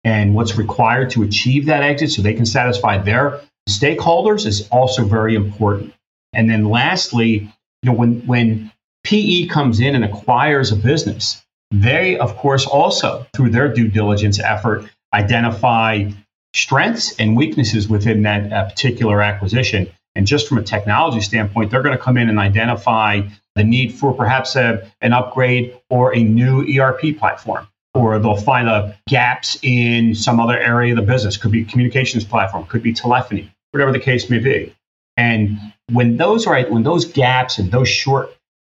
and 0.03 0.35
what's 0.35 0.57
required 0.57 1.09
to 1.11 1.23
achieve 1.23 1.67
that 1.67 1.83
exit 1.83 2.11
so 2.11 2.21
they 2.21 2.33
can 2.33 2.45
satisfy 2.45 2.97
their 2.97 3.39
stakeholders 3.69 4.45
is 4.45 4.67
also 4.69 5.05
very 5.05 5.35
important. 5.35 5.93
And 6.33 6.49
then 6.49 6.65
lastly, 6.65 7.49
you 7.81 7.91
know, 7.91 7.93
when 7.93 8.25
when 8.25 8.71
PE 9.03 9.47
comes 9.47 9.79
in 9.79 9.95
and 9.95 10.05
acquires 10.05 10.71
a 10.71 10.75
business, 10.75 11.43
they 11.71 12.17
of 12.17 12.35
course 12.37 12.65
also 12.65 13.25
through 13.35 13.49
their 13.49 13.67
due 13.67 13.87
diligence 13.87 14.39
effort 14.39 14.89
identify 15.13 16.09
strengths 16.53 17.15
and 17.19 17.35
weaknesses 17.35 17.87
within 17.87 18.23
that 18.23 18.51
uh, 18.51 18.69
particular 18.69 19.21
acquisition. 19.21 19.89
And 20.15 20.27
just 20.27 20.47
from 20.47 20.59
a 20.59 20.63
technology 20.63 21.21
standpoint, 21.21 21.71
they're 21.71 21.81
going 21.81 21.97
to 21.97 22.03
come 22.03 22.17
in 22.17 22.29
and 22.29 22.37
identify 22.37 23.21
the 23.55 23.63
need 23.63 23.93
for 23.93 24.13
perhaps 24.13 24.55
a, 24.55 24.89
an 25.01 25.13
upgrade 25.13 25.77
or 25.89 26.15
a 26.15 26.23
new 26.23 26.61
ERP 26.79 27.17
platform 27.17 27.67
or 27.93 28.17
they'll 28.19 28.35
find 28.35 28.67
a 28.67 28.97
gaps 29.07 29.57
in 29.61 30.15
some 30.15 30.39
other 30.39 30.57
area 30.57 30.93
of 30.93 30.97
the 30.97 31.05
business. 31.05 31.37
Could 31.37 31.51
be 31.51 31.63
communications 31.63 32.23
platform, 32.25 32.65
could 32.65 32.83
be 32.83 32.93
telephony, 32.93 33.51
whatever 33.71 33.91
the 33.91 33.99
case 33.99 34.29
may 34.29 34.39
be. 34.39 34.75
And 35.15 35.59
when 35.91 36.17
those 36.17 36.47
are 36.47 36.59
when 36.63 36.83
those 36.83 37.05
gaps 37.05 37.59
and 37.59 37.71
those 37.71 37.89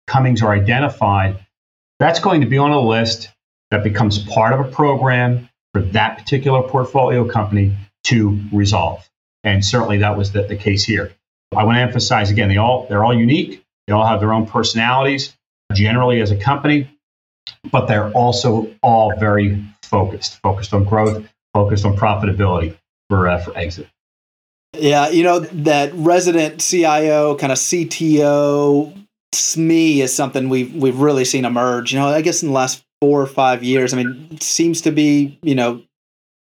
shortcomings 0.08 0.42
are 0.42 0.52
identified, 0.52 1.44
that's 1.98 2.20
going 2.20 2.40
to 2.40 2.46
be 2.46 2.58
on 2.58 2.70
a 2.70 2.80
list 2.80 3.30
that 3.70 3.82
becomes 3.82 4.18
part 4.18 4.52
of 4.52 4.60
a 4.60 4.70
program 4.70 5.48
for 5.72 5.82
that 5.82 6.18
particular 6.18 6.62
portfolio 6.62 7.26
company 7.26 7.74
to 8.04 8.38
resolve. 8.52 9.08
And 9.44 9.64
certainly 9.64 9.98
that 9.98 10.16
was 10.16 10.32
the, 10.32 10.42
the 10.42 10.56
case 10.56 10.84
here. 10.84 11.12
I 11.56 11.64
want 11.64 11.76
to 11.76 11.82
emphasize 11.82 12.30
again, 12.30 12.48
they 12.48 12.56
all 12.56 12.86
they're 12.88 13.04
all 13.04 13.14
unique. 13.14 13.64
They 13.86 13.92
all 13.92 14.06
have 14.06 14.20
their 14.20 14.32
own 14.32 14.46
personalities. 14.46 15.36
Generally, 15.72 16.20
as 16.20 16.30
a 16.30 16.36
company, 16.36 16.90
but 17.70 17.86
they're 17.86 18.10
also 18.10 18.74
all 18.82 19.14
very 19.18 19.64
focused, 19.82 20.38
focused 20.42 20.74
on 20.74 20.84
growth, 20.84 21.26
focused 21.54 21.86
on 21.86 21.96
profitability 21.96 22.76
for 23.08 23.28
uh, 23.28 23.38
for 23.38 23.56
exit. 23.56 23.88
Yeah, 24.74 25.08
you 25.08 25.22
know 25.22 25.40
that 25.40 25.92
resident 25.94 26.60
CIO 26.60 27.36
kind 27.36 27.52
of 27.52 27.58
CTO 27.58 29.01
SME 29.34 29.98
is 29.98 30.14
something 30.14 30.48
we've 30.48 30.74
we've 30.74 30.98
really 30.98 31.24
seen 31.24 31.44
emerge. 31.44 31.92
You 31.92 31.98
know, 31.98 32.08
I 32.08 32.20
guess 32.20 32.42
in 32.42 32.48
the 32.48 32.54
last 32.54 32.84
four 33.02 33.20
or 33.20 33.26
five 33.26 33.64
years. 33.64 33.92
I 33.92 33.96
mean, 33.96 34.38
seems 34.40 34.80
to 34.82 34.92
be 34.92 35.36
you 35.42 35.56
know 35.56 35.82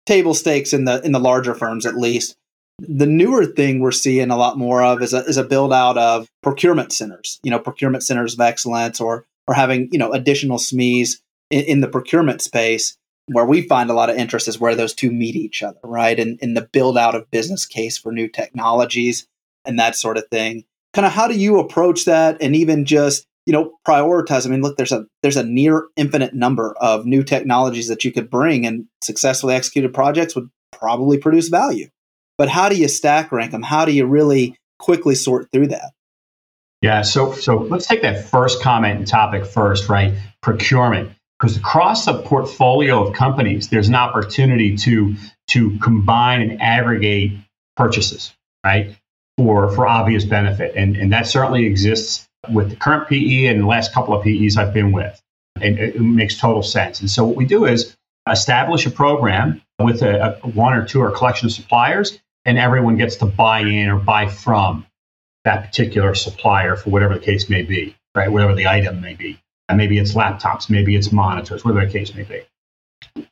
table 0.06 0.34
stakes 0.34 0.72
in 0.72 0.86
the 0.86 1.00
in 1.02 1.12
the 1.12 1.20
larger 1.20 1.54
firms 1.54 1.86
at 1.86 1.94
least. 1.94 2.34
The 2.80 3.06
newer 3.06 3.46
thing 3.46 3.78
we're 3.78 3.92
seeing 3.92 4.30
a 4.30 4.36
lot 4.36 4.58
more 4.58 4.82
of 4.82 5.00
is 5.00 5.12
a, 5.12 5.18
is 5.18 5.36
a 5.36 5.44
build 5.44 5.72
out 5.72 5.96
of 5.96 6.28
procurement 6.42 6.92
centers, 6.92 7.38
you 7.42 7.50
know, 7.50 7.58
procurement 7.58 8.02
centers 8.02 8.34
of 8.34 8.40
excellence 8.40 9.00
or 9.00 9.24
or 9.46 9.54
having 9.54 9.88
you 9.92 10.00
know 10.00 10.12
additional 10.12 10.58
SMEs 10.58 11.20
in, 11.50 11.64
in, 11.64 11.80
the 11.80 11.88
procurement 11.88 12.42
space 12.42 12.96
where 13.26 13.44
we 13.44 13.62
find 13.62 13.88
a 13.88 13.94
lot 13.94 14.10
of 14.10 14.16
interest 14.16 14.48
is 14.48 14.58
where 14.58 14.74
those 14.74 14.94
two 14.94 15.12
meet 15.12 15.36
each 15.36 15.62
other, 15.62 15.78
right? 15.84 16.18
And 16.18 16.40
in 16.40 16.54
the 16.54 16.62
build 16.72 16.98
out 16.98 17.14
of 17.14 17.30
business 17.30 17.66
case 17.66 17.96
for 17.98 18.10
new 18.10 18.26
technologies 18.26 19.28
and 19.64 19.78
that 19.78 19.94
sort 19.94 20.16
of 20.16 20.26
thing. 20.28 20.64
Kind 20.98 21.06
of 21.06 21.12
how 21.12 21.28
do 21.28 21.38
you 21.38 21.60
approach 21.60 22.06
that 22.06 22.42
and 22.42 22.56
even 22.56 22.84
just 22.84 23.24
you 23.46 23.52
know 23.52 23.72
prioritize 23.86 24.44
i 24.44 24.50
mean 24.50 24.62
look 24.62 24.76
there's 24.76 24.90
a 24.90 25.06
there's 25.22 25.36
a 25.36 25.44
near 25.44 25.86
infinite 25.96 26.34
number 26.34 26.74
of 26.80 27.06
new 27.06 27.22
technologies 27.22 27.86
that 27.86 28.04
you 28.04 28.10
could 28.10 28.28
bring 28.28 28.66
and 28.66 28.84
successfully 29.00 29.54
executed 29.54 29.94
projects 29.94 30.34
would 30.34 30.50
probably 30.72 31.16
produce 31.16 31.50
value 31.50 31.86
but 32.36 32.48
how 32.48 32.68
do 32.68 32.74
you 32.74 32.88
stack 32.88 33.30
rank 33.30 33.52
them 33.52 33.62
how 33.62 33.84
do 33.84 33.92
you 33.92 34.06
really 34.06 34.56
quickly 34.80 35.14
sort 35.14 35.46
through 35.52 35.68
that 35.68 35.92
yeah, 36.80 37.02
so 37.02 37.32
so 37.32 37.58
let's 37.58 37.86
take 37.86 38.02
that 38.02 38.24
first 38.24 38.62
comment 38.62 38.98
and 38.98 39.06
topic 39.06 39.46
first, 39.46 39.88
right? 39.88 40.14
Procurement. 40.42 41.10
Because 41.38 41.56
across 41.56 42.06
a 42.08 42.14
portfolio 42.14 43.06
of 43.06 43.14
companies, 43.14 43.68
there's 43.68 43.88
an 43.88 43.94
opportunity 43.94 44.76
to 44.78 45.14
to 45.48 45.78
combine 45.78 46.40
and 46.42 46.60
aggregate 46.60 47.32
purchases, 47.76 48.34
right? 48.64 48.97
For 49.38 49.70
for 49.70 49.86
obvious 49.86 50.24
benefit. 50.24 50.74
And 50.76 50.96
and 50.96 51.12
that 51.12 51.26
certainly 51.26 51.64
exists 51.64 52.28
with 52.52 52.70
the 52.70 52.76
current 52.76 53.08
PE 53.08 53.46
and 53.46 53.62
the 53.62 53.66
last 53.66 53.94
couple 53.94 54.12
of 54.12 54.24
PEs 54.24 54.56
I've 54.56 54.74
been 54.74 54.92
with. 54.92 55.20
And 55.60 55.78
it, 55.78 55.94
it 55.94 56.00
makes 56.00 56.38
total 56.38 56.62
sense. 56.62 57.00
And 57.00 57.08
so 57.08 57.24
what 57.24 57.36
we 57.36 57.46
do 57.46 57.64
is 57.64 57.96
establish 58.28 58.84
a 58.86 58.90
program 58.90 59.62
with 59.80 60.02
a, 60.02 60.40
a 60.42 60.48
one 60.48 60.74
or 60.74 60.84
two 60.84 61.00
or 61.00 61.12
collection 61.12 61.46
of 61.46 61.52
suppliers, 61.52 62.18
and 62.44 62.58
everyone 62.58 62.96
gets 62.96 63.16
to 63.16 63.26
buy 63.26 63.60
in 63.60 63.88
or 63.88 63.98
buy 63.98 64.28
from 64.28 64.84
that 65.44 65.66
particular 65.66 66.14
supplier 66.14 66.76
for 66.76 66.90
whatever 66.90 67.14
the 67.14 67.20
case 67.20 67.48
may 67.48 67.62
be, 67.62 67.94
right? 68.16 68.30
Whatever 68.30 68.56
the 68.56 68.66
item 68.66 69.00
may 69.00 69.14
be. 69.14 69.38
And 69.68 69.78
maybe 69.78 69.98
it's 69.98 70.14
laptops, 70.14 70.68
maybe 70.68 70.96
it's 70.96 71.12
monitors, 71.12 71.64
whatever 71.64 71.86
the 71.86 71.92
case 71.92 72.14
may 72.14 72.24
be. 72.24 72.42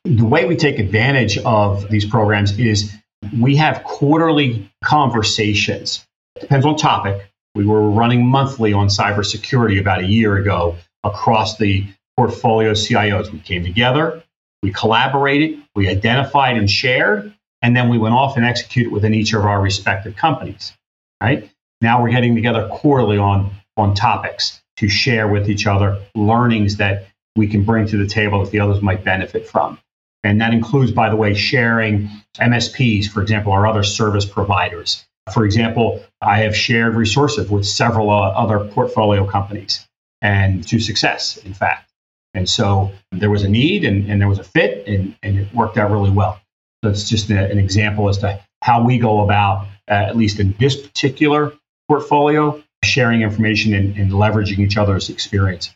The 0.05 0.25
way 0.25 0.45
we 0.45 0.55
take 0.55 0.79
advantage 0.79 1.37
of 1.39 1.89
these 1.89 2.05
programs 2.05 2.57
is 2.57 2.93
we 3.39 3.55
have 3.55 3.83
quarterly 3.83 4.71
conversations. 4.83 6.05
Depends 6.39 6.65
on 6.65 6.77
topic. 6.77 7.29
We 7.55 7.65
were 7.65 7.89
running 7.89 8.25
monthly 8.25 8.73
on 8.73 8.87
cybersecurity 8.87 9.79
about 9.79 10.01
a 10.01 10.05
year 10.05 10.37
ago 10.37 10.77
across 11.03 11.57
the 11.57 11.85
portfolio 12.15 12.71
CIOs. 12.71 13.31
We 13.31 13.39
came 13.39 13.63
together, 13.63 14.23
we 14.61 14.71
collaborated, 14.71 15.59
we 15.75 15.89
identified 15.89 16.57
and 16.57 16.69
shared, 16.69 17.33
and 17.61 17.75
then 17.75 17.89
we 17.89 17.97
went 17.97 18.13
off 18.13 18.37
and 18.37 18.45
executed 18.45 18.91
within 18.91 19.13
each 19.13 19.33
of 19.33 19.43
our 19.45 19.59
respective 19.61 20.15
companies. 20.15 20.73
Right? 21.21 21.49
Now 21.81 22.01
we're 22.01 22.11
getting 22.11 22.35
together 22.35 22.67
quarterly 22.71 23.17
on, 23.17 23.51
on 23.75 23.95
topics 23.95 24.61
to 24.77 24.87
share 24.87 25.27
with 25.27 25.49
each 25.49 25.65
other 25.65 25.99
learnings 26.15 26.77
that 26.77 27.07
we 27.35 27.47
can 27.47 27.63
bring 27.63 27.87
to 27.87 27.97
the 27.97 28.07
table 28.07 28.43
that 28.43 28.51
the 28.51 28.59
others 28.59 28.81
might 28.81 29.03
benefit 29.03 29.47
from. 29.47 29.79
And 30.23 30.41
that 30.41 30.53
includes, 30.53 30.91
by 30.91 31.09
the 31.09 31.15
way, 31.15 31.33
sharing 31.33 32.09
MSPs, 32.39 33.07
for 33.07 33.21
example, 33.21 33.51
or 33.51 33.67
other 33.67 33.83
service 33.83 34.25
providers. 34.25 35.05
For 35.33 35.45
example, 35.45 36.03
I 36.21 36.39
have 36.39 36.55
shared 36.55 36.95
resources 36.95 37.49
with 37.49 37.65
several 37.65 38.09
uh, 38.09 38.31
other 38.31 38.59
portfolio 38.59 39.25
companies 39.25 39.85
and 40.21 40.67
to 40.67 40.79
success, 40.79 41.37
in 41.37 41.53
fact. 41.53 41.91
And 42.33 42.47
so 42.47 42.91
there 43.11 43.29
was 43.29 43.43
a 43.43 43.49
need 43.49 43.83
and, 43.83 44.09
and 44.09 44.21
there 44.21 44.27
was 44.27 44.39
a 44.39 44.43
fit 44.43 44.87
and, 44.87 45.15
and 45.23 45.39
it 45.39 45.53
worked 45.53 45.77
out 45.77 45.91
really 45.91 46.11
well. 46.11 46.39
So 46.83 46.91
it's 46.91 47.09
just 47.09 47.29
a, 47.29 47.49
an 47.49 47.57
example 47.57 48.09
as 48.09 48.19
to 48.19 48.39
how 48.61 48.83
we 48.83 48.97
go 48.97 49.21
about, 49.23 49.67
uh, 49.89 49.93
at 49.93 50.15
least 50.15 50.39
in 50.39 50.55
this 50.59 50.75
particular 50.75 51.53
portfolio, 51.87 52.61
sharing 52.83 53.21
information 53.21 53.73
and, 53.73 53.97
and 53.97 54.11
leveraging 54.11 54.59
each 54.59 54.77
other's 54.77 55.09
experience. 55.09 55.75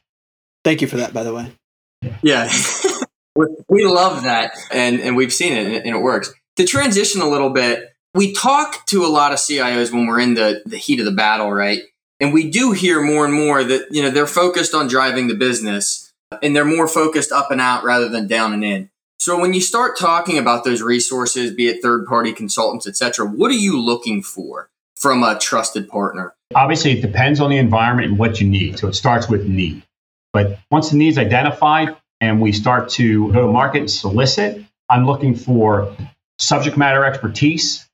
Thank 0.63 0.81
you 0.81 0.87
for 0.87 0.97
that, 0.97 1.13
by 1.13 1.23
the 1.23 1.33
way. 1.33 1.51
Yeah. 2.21 2.51
we 3.35 3.85
love 3.85 4.23
that 4.23 4.53
and, 4.71 4.99
and 4.99 5.15
we've 5.15 5.33
seen 5.33 5.53
it 5.53 5.85
and 5.85 5.95
it 5.95 6.01
works. 6.01 6.33
To 6.57 6.65
transition 6.65 7.21
a 7.21 7.29
little 7.29 7.49
bit, 7.49 7.93
we 8.13 8.33
talk 8.33 8.85
to 8.87 9.05
a 9.05 9.07
lot 9.07 9.31
of 9.31 9.39
CIOs 9.39 9.91
when 9.91 10.05
we're 10.05 10.19
in 10.19 10.33
the, 10.33 10.61
the 10.65 10.77
heat 10.77 10.99
of 10.99 11.05
the 11.05 11.11
battle, 11.11 11.51
right? 11.51 11.81
And 12.19 12.33
we 12.33 12.49
do 12.49 12.71
hear 12.71 13.01
more 13.01 13.25
and 13.25 13.33
more 13.33 13.63
that, 13.63 13.87
you 13.89 14.03
know, 14.03 14.09
they're 14.09 14.27
focused 14.27 14.73
on 14.73 14.87
driving 14.87 15.27
the 15.27 15.33
business, 15.33 16.11
and 16.43 16.55
they're 16.55 16.65
more 16.65 16.87
focused 16.87 17.31
up 17.31 17.51
and 17.51 17.59
out 17.59 17.83
rather 17.83 18.09
than 18.09 18.27
down 18.27 18.53
and 18.53 18.63
in. 18.63 18.89
So 19.19 19.39
when 19.39 19.53
you 19.53 19.61
start 19.61 19.97
talking 19.97 20.37
about 20.37 20.63
those 20.63 20.81
resources, 20.81 21.53
be 21.53 21.67
it 21.67 21.81
third 21.81 22.05
party 22.05 22.33
consultants, 22.33 22.87
et 22.87 22.95
cetera, 22.95 23.25
what 23.25 23.51
are 23.51 23.55
you 23.55 23.79
looking 23.79 24.23
for 24.23 24.69
from 24.95 25.23
a 25.23 25.37
trusted 25.39 25.87
partner? 25.89 26.33
Obviously, 26.55 26.91
it 26.91 27.01
depends 27.01 27.39
on 27.39 27.49
the 27.49 27.57
environment 27.57 28.07
and 28.09 28.19
what 28.19 28.41
you 28.41 28.47
need. 28.47 28.79
So 28.79 28.87
it 28.87 28.93
starts 28.93 29.29
with 29.29 29.47
need. 29.47 29.83
But 30.33 30.59
once 30.69 30.89
the 30.89 30.97
need's 30.97 31.17
identified 31.17 31.95
and 32.21 32.39
we 32.39 32.51
start 32.51 32.89
to 32.89 33.31
go 33.33 33.47
to 33.47 33.51
market 33.51 33.79
and 33.79 33.91
solicit, 33.91 34.63
I'm 34.89 35.05
looking 35.05 35.35
for 35.35 35.95
subject 36.37 36.77
matter 36.77 37.03
expertise, 37.03 37.89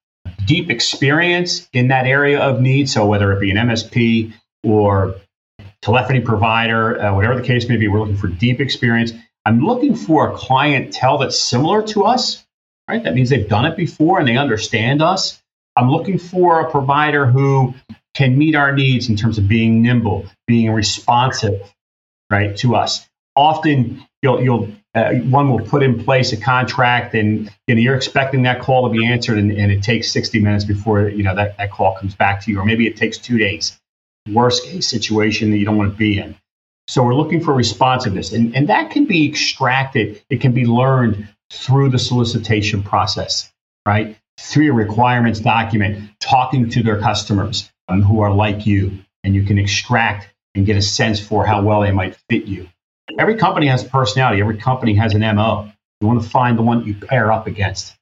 deep 0.46 0.70
experience 0.70 1.68
in 1.74 1.88
that 1.88 2.06
area 2.06 2.40
of 2.40 2.62
need. 2.62 2.90
So 2.90 3.06
whether 3.06 3.32
it 3.32 3.40
be 3.40 3.50
an 3.52 3.58
MSP 3.58 4.34
or 4.64 5.16
telephony 5.82 6.20
provider, 6.20 7.02
uh, 7.02 7.16
whatever 7.16 7.36
the 7.36 7.48
case 7.48 7.68
may 7.70 7.78
be, 7.78 7.88
we're 7.88 8.00
looking 8.00 8.18
for 8.18 8.28
deep 8.28 8.60
experience. 8.60 9.14
I'm 9.46 9.62
looking 9.62 9.96
for 9.96 10.32
a 10.32 10.36
clientele 10.36 11.20
that's 11.20 11.40
similar 11.40 11.82
to 11.88 12.04
us, 12.04 12.46
right? 12.90 13.02
That 13.02 13.16
means 13.16 13.30
they've 13.30 13.48
done 13.48 13.66
it 13.66 13.78
before 13.78 14.20
and 14.20 14.28
they 14.28 14.36
understand 14.36 15.02
us. 15.02 15.42
I'm 15.78 15.90
looking 15.90 16.18
for 16.18 16.62
a 16.62 16.70
provider 16.70 17.26
who 17.26 17.74
can 18.14 18.38
meet 18.38 18.56
our 18.56 18.74
needs 18.74 19.10
in 19.10 19.16
terms 19.16 19.38
of 19.38 19.48
being 19.48 19.84
nimble, 19.84 20.26
being 20.48 20.72
responsive, 20.72 21.62
right, 22.30 22.58
to 22.58 22.76
us. 22.76 23.07
Often, 23.38 24.04
you'll, 24.22 24.44
you'll 24.44 24.70
uh, 24.98 25.14
one 25.30 25.50
will 25.52 25.60
put 25.60 25.84
in 25.84 26.04
place 26.04 26.34
a 26.34 26.38
contract, 26.38 27.14
and 27.14 27.52
you 27.68 27.76
know, 27.76 27.82
you're 27.82 27.96
expecting 27.96 28.42
that 28.44 28.60
call 28.60 28.90
to 28.90 28.98
be 28.98 29.06
answered, 29.06 29.38
and, 29.38 29.52
and 29.52 29.72
it 29.72 29.84
takes 29.84 30.12
60 30.12 30.40
minutes 30.40 30.66
before 30.66 31.08
you 31.08 31.24
know 31.24 31.36
that, 31.36 31.56
that 31.58 31.72
call 31.72 31.96
comes 31.96 32.16
back 32.16 32.42
to 32.44 32.52
you, 32.52 32.60
or 32.60 32.66
maybe 32.66 32.88
it 32.88 32.98
takes 32.98 33.18
two 33.18 33.38
days. 33.38 33.80
Worst 34.34 34.66
case 34.66 34.88
situation 34.88 35.52
that 35.52 35.58
you 35.58 35.66
don't 35.66 35.78
want 35.78 35.92
to 35.92 35.98
be 35.98 36.20
in. 36.20 36.36
So 36.88 37.04
we're 37.04 37.14
looking 37.14 37.42
for 37.44 37.54
responsiveness, 37.54 38.32
and, 38.32 38.56
and 38.56 38.70
that 38.70 38.90
can 38.90 39.06
be 39.06 39.28
extracted. 39.30 40.22
It 40.30 40.42
can 40.42 40.54
be 40.54 40.66
learned 40.66 41.28
through 41.52 41.90
the 41.90 42.00
solicitation 42.00 42.82
process, 42.82 43.52
right? 43.86 44.18
Through 44.40 44.66
your 44.66 44.74
requirements 44.74 45.40
document, 45.40 46.10
talking 46.20 46.70
to 46.72 46.82
their 46.82 47.00
customers 47.00 47.72
um, 47.88 48.02
who 48.02 48.22
are 48.22 48.34
like 48.34 48.66
you, 48.66 48.98
and 49.24 49.36
you 49.36 49.44
can 49.44 49.58
extract 49.60 50.34
and 50.56 50.66
get 50.66 50.76
a 50.76 50.82
sense 50.82 51.20
for 51.20 51.46
how 51.46 51.62
well 51.62 51.82
they 51.82 51.92
might 51.92 52.16
fit 52.30 52.46
you. 52.46 52.68
Every 53.18 53.36
company 53.36 53.68
has 53.68 53.84
a 53.84 53.90
personality. 53.90 54.42
Every 54.42 54.58
company 54.58 54.96
has 54.96 55.14
an 55.14 55.22
MO. 55.36 55.72
You 56.02 56.08
want 56.08 56.22
to 56.22 56.30
find 56.30 56.58
the 56.58 56.62
one 56.62 56.86
you 56.86 56.94
pair 56.94 57.32
up 57.32 57.48
against. 57.48 57.96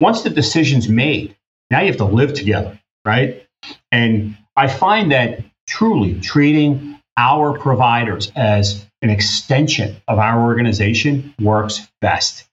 Once 0.00 0.22
the 0.22 0.30
decision's 0.30 0.88
made, 0.88 1.36
now 1.70 1.80
you 1.80 1.86
have 1.86 1.96
to 1.98 2.04
live 2.04 2.34
together, 2.34 2.78
right? 3.04 3.46
And 3.92 4.36
I 4.56 4.68
find 4.68 5.12
that 5.12 5.44
truly 5.66 6.20
treating 6.20 6.98
our 7.16 7.56
providers 7.58 8.32
as 8.34 8.84
an 9.02 9.10
extension 9.10 9.96
of 10.08 10.18
our 10.18 10.42
organization 10.42 11.34
works 11.40 11.86
best. 12.00 12.44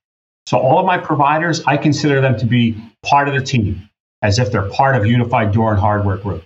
So 0.46 0.58
all 0.58 0.80
of 0.80 0.86
my 0.86 0.98
providers, 0.98 1.64
I 1.66 1.78
consider 1.78 2.22
them 2.22 2.38
to 2.40 2.46
be 2.46 2.76
part 3.04 3.28
of 3.28 3.36
the 3.36 3.42
team, 3.42 3.90
as 4.22 4.40
if 4.40 4.52
they're 4.52 4.70
part 4.70 4.96
of 4.96 5.06
Unified 5.06 5.52
Door 5.52 5.72
and 5.72 5.80
Hardware 5.80 6.18
Group. 6.18 6.44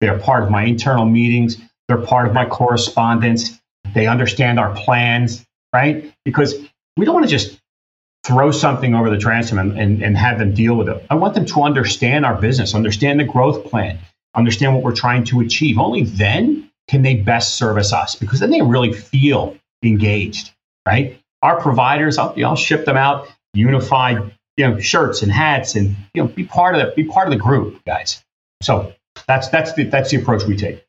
They're 0.00 0.18
part 0.18 0.42
of 0.42 0.50
my 0.50 0.64
internal 0.64 1.06
meetings. 1.06 1.56
They're 1.88 1.98
part 1.98 2.26
of 2.26 2.34
my 2.34 2.46
correspondence. 2.46 3.60
They 3.96 4.06
understand 4.06 4.60
our 4.60 4.74
plans, 4.74 5.42
right? 5.72 6.12
Because 6.22 6.54
we 6.98 7.06
don't 7.06 7.14
want 7.14 7.24
to 7.24 7.30
just 7.30 7.58
throw 8.24 8.50
something 8.50 8.94
over 8.94 9.08
the 9.08 9.16
transom 9.16 9.58
and, 9.58 9.78
and, 9.78 10.02
and 10.02 10.16
have 10.18 10.38
them 10.38 10.52
deal 10.52 10.74
with 10.74 10.90
it. 10.90 11.06
I 11.08 11.14
want 11.14 11.34
them 11.34 11.46
to 11.46 11.62
understand 11.62 12.26
our 12.26 12.38
business, 12.38 12.74
understand 12.74 13.20
the 13.20 13.24
growth 13.24 13.64
plan, 13.64 13.98
understand 14.34 14.74
what 14.74 14.82
we're 14.82 14.94
trying 14.94 15.24
to 15.24 15.40
achieve. 15.40 15.78
Only 15.78 16.04
then 16.04 16.70
can 16.88 17.00
they 17.00 17.14
best 17.14 17.56
service 17.56 17.94
us 17.94 18.14
because 18.16 18.38
then 18.38 18.50
they 18.50 18.60
really 18.60 18.92
feel 18.92 19.56
engaged, 19.82 20.52
right? 20.86 21.18
Our 21.40 21.58
providers, 21.58 22.18
I'll, 22.18 22.34
I'll 22.44 22.54
ship 22.54 22.84
them 22.84 22.98
out 22.98 23.28
unified, 23.54 24.30
you 24.58 24.68
know, 24.68 24.78
shirts 24.78 25.22
and 25.22 25.32
hats, 25.32 25.74
and 25.74 25.96
you 26.12 26.22
know, 26.22 26.28
be 26.28 26.44
part 26.44 26.74
of 26.74 26.82
the 26.82 26.92
be 26.94 27.08
part 27.08 27.28
of 27.28 27.32
the 27.32 27.38
group, 27.38 27.82
guys. 27.86 28.22
So 28.62 28.92
that's 29.26 29.48
that's 29.48 29.72
the 29.72 29.84
that's 29.84 30.10
the 30.10 30.18
approach 30.18 30.44
we 30.44 30.56
take. 30.56 30.85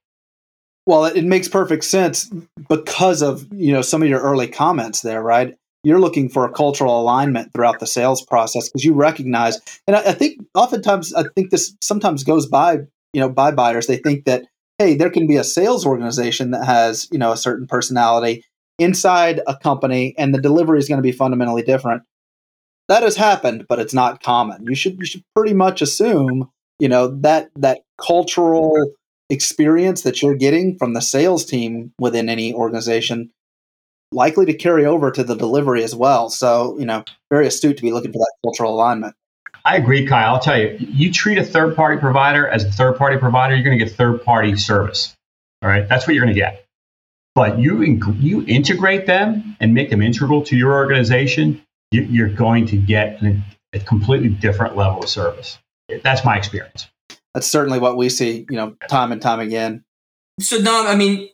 Well, 0.88 1.04
it 1.04 1.26
makes 1.26 1.50
perfect 1.50 1.84
sense 1.84 2.32
because 2.69 3.21
of 3.21 3.45
you 3.52 3.73
know 3.73 3.82
some 3.82 4.02
of 4.02 4.08
your 4.08 4.21
early 4.21 4.47
comments 4.47 5.02
there, 5.02 5.21
right? 5.21 5.54
You're 5.84 6.00
looking 6.00 6.30
for 6.30 6.45
a 6.45 6.52
cultural 6.52 7.00
alignment 7.00 7.54
throughout 7.54 7.80
the 7.80 7.86
sales 7.86 8.23
process 8.23 8.69
because 8.69 8.86
you 8.86 8.93
recognize, 8.93 9.60
and 9.86 9.97
I, 9.97 10.00
I 10.00 10.12
think 10.13 10.39
oftentimes 10.56 11.13
I 11.13 11.26
think 11.36 11.52
this 11.52 11.76
sometimes 11.82 12.23
goes 12.23 12.45
by 12.45 12.80
you 13.12 13.19
know 13.19 13.28
by 13.28 13.52
buyers. 13.52 13.88
They 13.88 13.97
think 13.97 14.23
that 14.26 14.45
hey, 14.80 14.95
there 14.95 15.10
can 15.10 15.28
be 15.28 15.36
a 15.36 15.43
sales 15.43 15.86
organization 15.86 16.52
that 16.52 16.65
has 16.65 17.10
you 17.12 17.19
know 17.19 17.34
a 17.34 17.38
certain 17.38 17.67
personality 17.67 18.45
inside 18.80 19.41
a 19.45 19.58
company, 19.58 20.15
and 20.17 20.34
the 20.34 20.41
delivery 20.41 20.80
is 20.80 20.88
going 20.88 21.00
to 21.00 21.04
be 21.04 21.12
fundamentally 21.12 21.63
different. 21.63 22.04
That 22.88 23.04
has 23.04 23.17
happened, 23.17 23.65
but 23.67 23.80
it's 23.80 23.93
not 23.93 24.23
common. 24.23 24.63
You 24.65 24.76
should 24.76 25.00
you 25.00 25.06
should 25.06 25.23
pretty 25.36 25.54
much 25.54 25.82
assume 25.82 26.50
you 26.80 26.88
know 26.88 27.08
that 27.08 27.50
that 27.58 27.82
cultural 28.00 28.89
experience 29.29 30.03
that 30.03 30.21
you're 30.21 30.35
getting 30.35 30.77
from 30.77 30.93
the 30.93 31.01
sales 31.01 31.45
team 31.45 31.93
within 31.99 32.29
any 32.29 32.53
organization 32.53 33.31
likely 34.11 34.45
to 34.45 34.53
carry 34.53 34.85
over 34.85 35.11
to 35.11 35.23
the 35.23 35.35
delivery 35.35 35.83
as 35.83 35.93
well. 35.93 36.29
So, 36.29 36.77
you 36.79 36.85
know, 36.85 37.03
very 37.29 37.47
astute 37.47 37.77
to 37.77 37.83
be 37.83 37.91
looking 37.91 38.13
for 38.13 38.19
that 38.19 38.33
cultural 38.43 38.73
alignment. 38.73 39.15
I 39.65 39.75
agree, 39.75 40.05
Kyle. 40.07 40.35
I'll 40.35 40.39
tell 40.39 40.57
you, 40.57 40.77
you 40.79 41.11
treat 41.11 41.37
a 41.37 41.43
third 41.43 41.75
party 41.75 41.99
provider 41.99 42.47
as 42.47 42.63
a 42.63 42.71
third 42.71 42.97
party 42.97 43.17
provider, 43.17 43.55
you're 43.55 43.65
going 43.65 43.77
to 43.77 43.83
get 43.83 43.93
third 43.93 44.23
party 44.23 44.55
service. 44.55 45.13
All 45.61 45.69
right. 45.69 45.87
That's 45.89 46.07
what 46.07 46.15
you're 46.15 46.23
going 46.23 46.33
to 46.33 46.39
get. 46.39 46.65
But 47.35 47.59
you, 47.59 47.83
you 47.83 48.45
integrate 48.47 49.05
them 49.07 49.57
and 49.59 49.73
make 49.73 49.89
them 49.89 50.01
integral 50.01 50.41
to 50.43 50.55
your 50.55 50.73
organization, 50.73 51.61
you, 51.91 52.25
are 52.25 52.29
going 52.29 52.65
to 52.67 52.77
get 52.77 53.21
a 53.73 53.79
completely 53.79 54.29
different 54.29 54.77
level 54.77 55.03
of 55.03 55.09
service. 55.09 55.57
That's 56.01 56.23
my 56.23 56.37
experience 56.37 56.87
that's 57.38 57.45
certainly 57.45 57.78
what 57.78 57.97
we 57.97 58.10
see, 58.10 58.47
you 58.50 58.56
know, 58.56 58.76
time 58.89 59.12
and 59.12 59.21
time 59.21 59.39
again. 59.39 59.84
So, 60.39 60.60
Dom, 60.60 60.88
I 60.88 60.95
mean, 60.95 61.30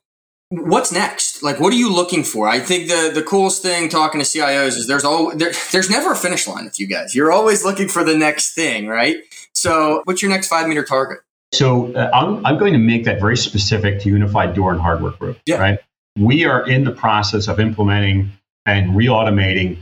what's 0.50 0.92
next? 0.92 1.42
Like, 1.42 1.62
what 1.62 1.72
are 1.72 1.78
you 1.78 1.94
looking 1.94 2.26
for? 2.26 2.46
I 2.46 2.60
think 2.60 2.89
the 2.89 3.10
the 3.13 3.24
coolest 3.24 3.62
thing 3.62 3.88
talking 3.88 4.20
to 4.20 4.28
CIOs 4.28 4.76
is 4.76 4.86
there's 4.86 5.06
always 5.06 5.38
there, 5.38 5.54
there's 5.72 5.89
never 5.89 6.12
a 6.12 6.16
finish 6.18 6.46
line 6.46 6.66
with 6.66 6.78
you 6.78 6.88
guys. 6.88 7.16
You're 7.16 7.32
always 7.32 7.63
looking 7.63 7.88
for 7.88 8.04
the 8.04 8.18
next 8.18 8.54
thing, 8.54 8.88
right? 8.88 9.16
So, 9.56 10.02
what's 10.04 10.22
your 10.22 10.30
next 10.30 10.50
five 10.50 10.68
meter 10.68 10.84
target? 10.84 11.20
So, 11.54 11.94
uh, 11.94 12.10
I'm 12.13 12.46
I'm 12.46 12.58
going 12.58 12.74
to 12.74 12.80
make 12.80 13.06
that 13.06 13.22
very 13.22 13.38
specific 13.38 14.02
to 14.02 14.10
Unified 14.10 14.54
Door 14.54 14.74
and 14.74 14.82
Hardware 14.82 15.13
Group. 15.13 15.39
Yeah. 15.46 15.56
Right. 15.56 15.80
We 16.18 16.44
are 16.44 16.68
in 16.68 16.84
the 16.84 16.92
process 16.92 17.48
of 17.48 17.62
implementing 17.62 18.30
and 18.66 18.94
re-automating 18.94 19.78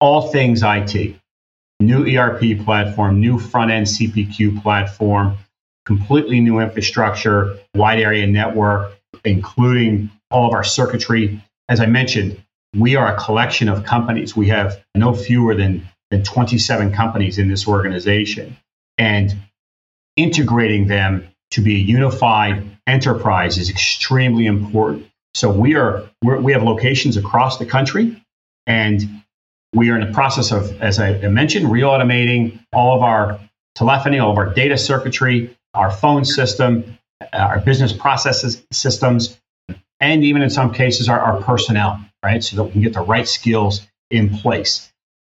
all 0.00 0.30
things 0.30 0.62
IT 0.62 1.16
new 1.86 2.06
ERP 2.06 2.64
platform, 2.64 3.20
new 3.20 3.38
front 3.38 3.70
end 3.70 3.86
CPQ 3.86 4.62
platform, 4.62 5.36
completely 5.84 6.40
new 6.40 6.60
infrastructure, 6.60 7.58
wide 7.74 8.00
area 8.00 8.26
network, 8.26 8.92
including 9.24 10.10
all 10.30 10.48
of 10.48 10.54
our 10.54 10.64
circuitry. 10.64 11.42
As 11.68 11.80
I 11.80 11.86
mentioned, 11.86 12.42
we 12.74 12.96
are 12.96 13.14
a 13.14 13.18
collection 13.18 13.68
of 13.68 13.84
companies. 13.84 14.36
We 14.36 14.48
have 14.48 14.82
no 14.94 15.14
fewer 15.14 15.54
than, 15.54 15.88
than 16.10 16.24
27 16.24 16.92
companies 16.92 17.38
in 17.38 17.48
this 17.48 17.68
organization. 17.68 18.56
And 18.98 19.34
integrating 20.16 20.86
them 20.86 21.28
to 21.52 21.60
be 21.60 21.76
a 21.76 21.78
unified 21.78 22.64
enterprise 22.86 23.58
is 23.58 23.70
extremely 23.70 24.46
important. 24.46 25.06
So 25.34 25.50
we 25.50 25.74
are 25.74 26.08
we 26.22 26.52
have 26.52 26.62
locations 26.62 27.16
across 27.16 27.58
the 27.58 27.66
country, 27.66 28.22
and 28.66 29.23
we 29.74 29.90
are 29.90 29.98
in 29.98 30.06
the 30.06 30.12
process 30.12 30.52
of, 30.52 30.80
as 30.80 30.98
I 30.98 31.18
mentioned, 31.28 31.70
re-automating 31.70 32.60
all 32.72 32.96
of 32.96 33.02
our 33.02 33.40
telephony, 33.74 34.18
all 34.18 34.30
of 34.30 34.38
our 34.38 34.52
data 34.54 34.78
circuitry, 34.78 35.56
our 35.74 35.90
phone 35.90 36.24
system, 36.24 36.98
our 37.32 37.60
business 37.60 37.92
processes 37.92 38.64
systems, 38.70 39.40
and 40.00 40.24
even 40.24 40.42
in 40.42 40.50
some 40.50 40.72
cases 40.72 41.08
our, 41.08 41.18
our 41.18 41.42
personnel, 41.42 42.00
right? 42.24 42.42
So 42.42 42.56
that 42.56 42.64
we 42.64 42.70
can 42.72 42.82
get 42.82 42.94
the 42.94 43.00
right 43.00 43.26
skills 43.26 43.86
in 44.10 44.30
place. 44.30 44.92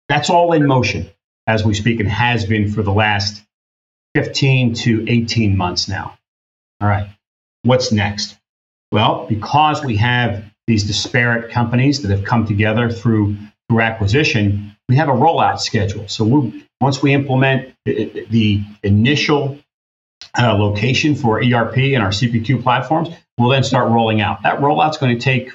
That's 0.10 0.30
all 0.30 0.54
in 0.54 0.68
motion 0.68 1.10
as 1.48 1.64
we 1.64 1.74
speak 1.74 2.00
and 2.00 2.10
has 2.10 2.46
been 2.46 2.72
for 2.72 2.84
the 2.84 2.92
last 2.92 3.44
15 4.16 4.74
to 4.76 5.06
18 5.08 5.56
months 5.56 5.88
now. 5.88 6.18
All 6.82 6.88
right. 6.88 7.10
What's 7.64 7.92
next? 7.92 8.38
Well, 8.92 9.26
because 9.28 9.84
we 9.84 9.98
have 9.98 10.44
these 10.68 10.84
disparate 10.84 11.52
companies 11.52 12.02
that 12.02 12.12
have 12.12 12.24
come 12.24 12.46
together 12.46 12.90
through 12.90 13.38
through 13.70 13.82
acquisition, 13.82 14.76
we 14.88 14.96
have 14.96 15.10
a 15.10 15.14
rollout 15.14 15.60
schedule. 15.60 16.08
So 16.08 16.24
we, 16.24 16.68
once 16.82 17.02
we 17.02 17.14
implement 17.14 17.74
the, 17.86 18.64
initial 18.84 19.60
uh, 20.38 20.54
location 20.54 21.16
for 21.16 21.40
ERP 21.40 21.78
and 21.78 22.04
our 22.04 22.10
CPQ 22.10 22.62
platforms, 22.62 23.10
we'll 23.38 23.50
then 23.50 23.64
start 23.64 23.90
rolling 23.90 24.22
out. 24.22 24.44
That 24.44 24.60
rollout's 24.60 24.98
going 24.98 25.18
to 25.18 25.24
take 25.24 25.52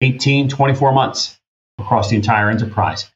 18, 0.00 0.48
24 0.48 0.92
months 0.92 1.38
across 1.78 2.10
the 2.10 2.16
entire 2.16 2.50
enterprise. 2.50 3.10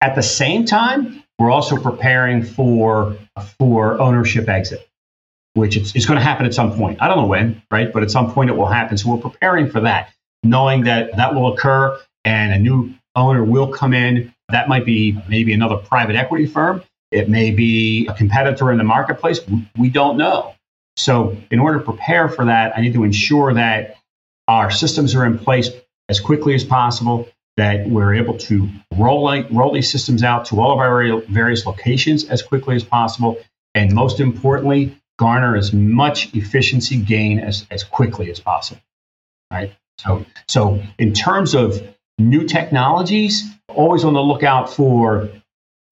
At 0.00 0.14
the 0.16 0.22
same 0.22 0.64
time, 0.64 1.22
we're 1.38 1.50
also 1.50 1.76
preparing 1.76 2.42
for, 2.44 3.16
for 3.58 4.00
ownership 4.00 4.48
exit, 4.48 4.88
which 5.54 5.76
it's, 5.76 5.94
it's 5.94 6.06
going 6.06 6.18
to 6.18 6.24
happen 6.24 6.46
at 6.46 6.54
some 6.54 6.76
point. 6.76 7.00
I 7.00 7.08
don't 7.08 7.18
know 7.18 7.26
when, 7.26 7.62
right? 7.70 7.92
But 7.92 8.02
at 8.02 8.10
some 8.10 8.32
point 8.32 8.50
it 8.50 8.54
will 8.54 8.66
happen. 8.66 8.98
So 8.98 9.10
we're 9.10 9.30
preparing 9.30 9.70
for 9.70 9.80
that. 9.80 10.12
knowing 10.42 10.84
that 10.84 11.16
that 11.16 11.34
will 11.34 11.52
occur 11.52 11.98
and 12.24 12.52
a 12.52 12.58
new 12.58 12.94
owner 13.14 13.44
will 13.44 13.68
come 13.68 13.94
in. 13.94 14.34
That 14.48 14.68
might 14.68 14.84
be 14.84 15.18
maybe 15.28 15.52
another 15.52 15.76
private 15.76 16.16
equity 16.16 16.46
firm. 16.46 16.82
It 17.10 17.28
may 17.28 17.50
be 17.50 18.06
a 18.06 18.14
competitor 18.14 18.70
in 18.72 18.78
the 18.78 18.84
marketplace. 18.84 19.40
We 19.76 19.90
don't 19.90 20.16
know. 20.16 20.54
So, 20.96 21.36
in 21.50 21.58
order 21.58 21.78
to 21.78 21.84
prepare 21.84 22.28
for 22.28 22.44
that, 22.46 22.76
I 22.76 22.80
need 22.80 22.94
to 22.94 23.04
ensure 23.04 23.54
that 23.54 23.96
our 24.48 24.70
systems 24.70 25.14
are 25.14 25.24
in 25.24 25.38
place 25.38 25.70
as 26.08 26.20
quickly 26.20 26.54
as 26.54 26.64
possible, 26.64 27.28
that 27.56 27.88
we're 27.88 28.14
able 28.14 28.36
to 28.36 28.68
roll, 28.96 29.42
roll 29.50 29.72
these 29.72 29.90
systems 29.90 30.22
out 30.22 30.46
to 30.46 30.60
all 30.60 30.72
of 30.72 30.78
our 30.78 31.20
various 31.22 31.64
locations 31.64 32.24
as 32.24 32.42
quickly 32.42 32.76
as 32.76 32.84
possible, 32.84 33.38
and 33.74 33.94
most 33.94 34.20
importantly, 34.20 34.98
garner 35.18 35.56
as 35.56 35.72
much 35.72 36.34
efficiency 36.34 36.96
gain 36.96 37.38
as, 37.38 37.66
as 37.70 37.84
quickly 37.84 38.30
as 38.30 38.40
possible. 38.40 38.82
Right? 39.50 39.74
So, 39.98 40.24
so 40.48 40.82
in 40.98 41.12
terms 41.12 41.54
of 41.54 41.82
new 42.28 42.46
technologies, 42.46 43.50
always 43.68 44.04
on 44.04 44.14
the 44.14 44.22
lookout 44.22 44.72
for 44.72 45.28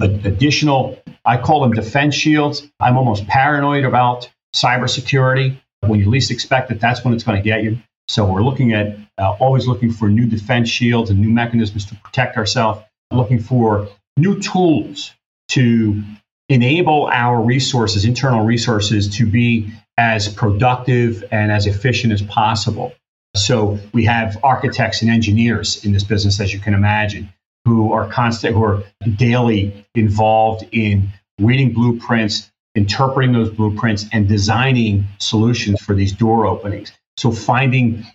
additional, 0.01 1.01
I 1.25 1.37
call 1.37 1.61
them 1.61 1.73
defense 1.73 2.15
shields. 2.15 2.67
I'm 2.81 2.97
almost 2.97 3.27
paranoid 3.27 3.85
about 3.85 4.31
cybersecurity. 4.55 5.61
When 5.81 5.99
you 5.99 6.09
least 6.09 6.31
expect 6.31 6.71
it, 6.71 6.81
that's 6.81 7.05
when 7.05 7.15
it's 7.15 7.25
going 7.25 7.37
to 7.37 7.43
get 7.43 7.63
you. 7.63 7.79
So 8.09 8.25
we're 8.25 8.43
looking 8.43 8.73
at 8.73 8.99
uh, 9.19 9.33
always 9.33 9.67
looking 9.67 9.93
for 9.93 10.09
new 10.09 10.27
defense 10.27 10.69
shields 10.69 11.11
and 11.11 11.21
new 11.21 11.31
mechanisms 11.31 11.85
to 11.87 11.95
protect 11.97 12.37
ourselves, 12.37 12.81
looking 13.13 13.41
for 13.41 13.89
new 14.17 14.41
tools 14.41 15.13
to 15.51 16.03
enable 16.49 17.07
our 17.07 17.41
resources, 17.41 18.05
internal 18.05 18.45
resources, 18.45 19.17
to 19.17 19.27
be 19.27 19.73
as 19.97 20.29
productive 20.29 21.25
and 21.31 21.53
as 21.53 21.67
efficient 21.67 22.13
as 22.13 22.23
possible. 22.23 22.93
So 23.37 23.79
we 23.93 24.05
have 24.07 24.39
architects 24.43 25.03
and 25.03 25.11
engineers 25.11 25.85
in 25.85 25.93
this 25.93 26.05
business, 26.05 26.41
as 26.41 26.53
you 26.53 26.59
can 26.59 26.75
imagine, 26.75 27.33
who 27.65 27.93
are 27.93 28.09
constant, 28.09 28.55
who 28.55 28.65
are 28.65 28.83
daily 29.17 29.87
involved 29.95 30.67
in 30.73 31.09
reading 31.39 31.73
blueprints, 31.73 32.51
interpreting 32.75 33.33
those 33.33 33.51
blueprints, 33.51 34.07
and 34.13 34.29
designing 34.29 35.05
solutions 35.19 35.81
for 35.81 35.95
these 35.95 36.13
door 36.13 36.47
openings. 36.47 36.93
So 37.17 37.31
finding 37.31 38.07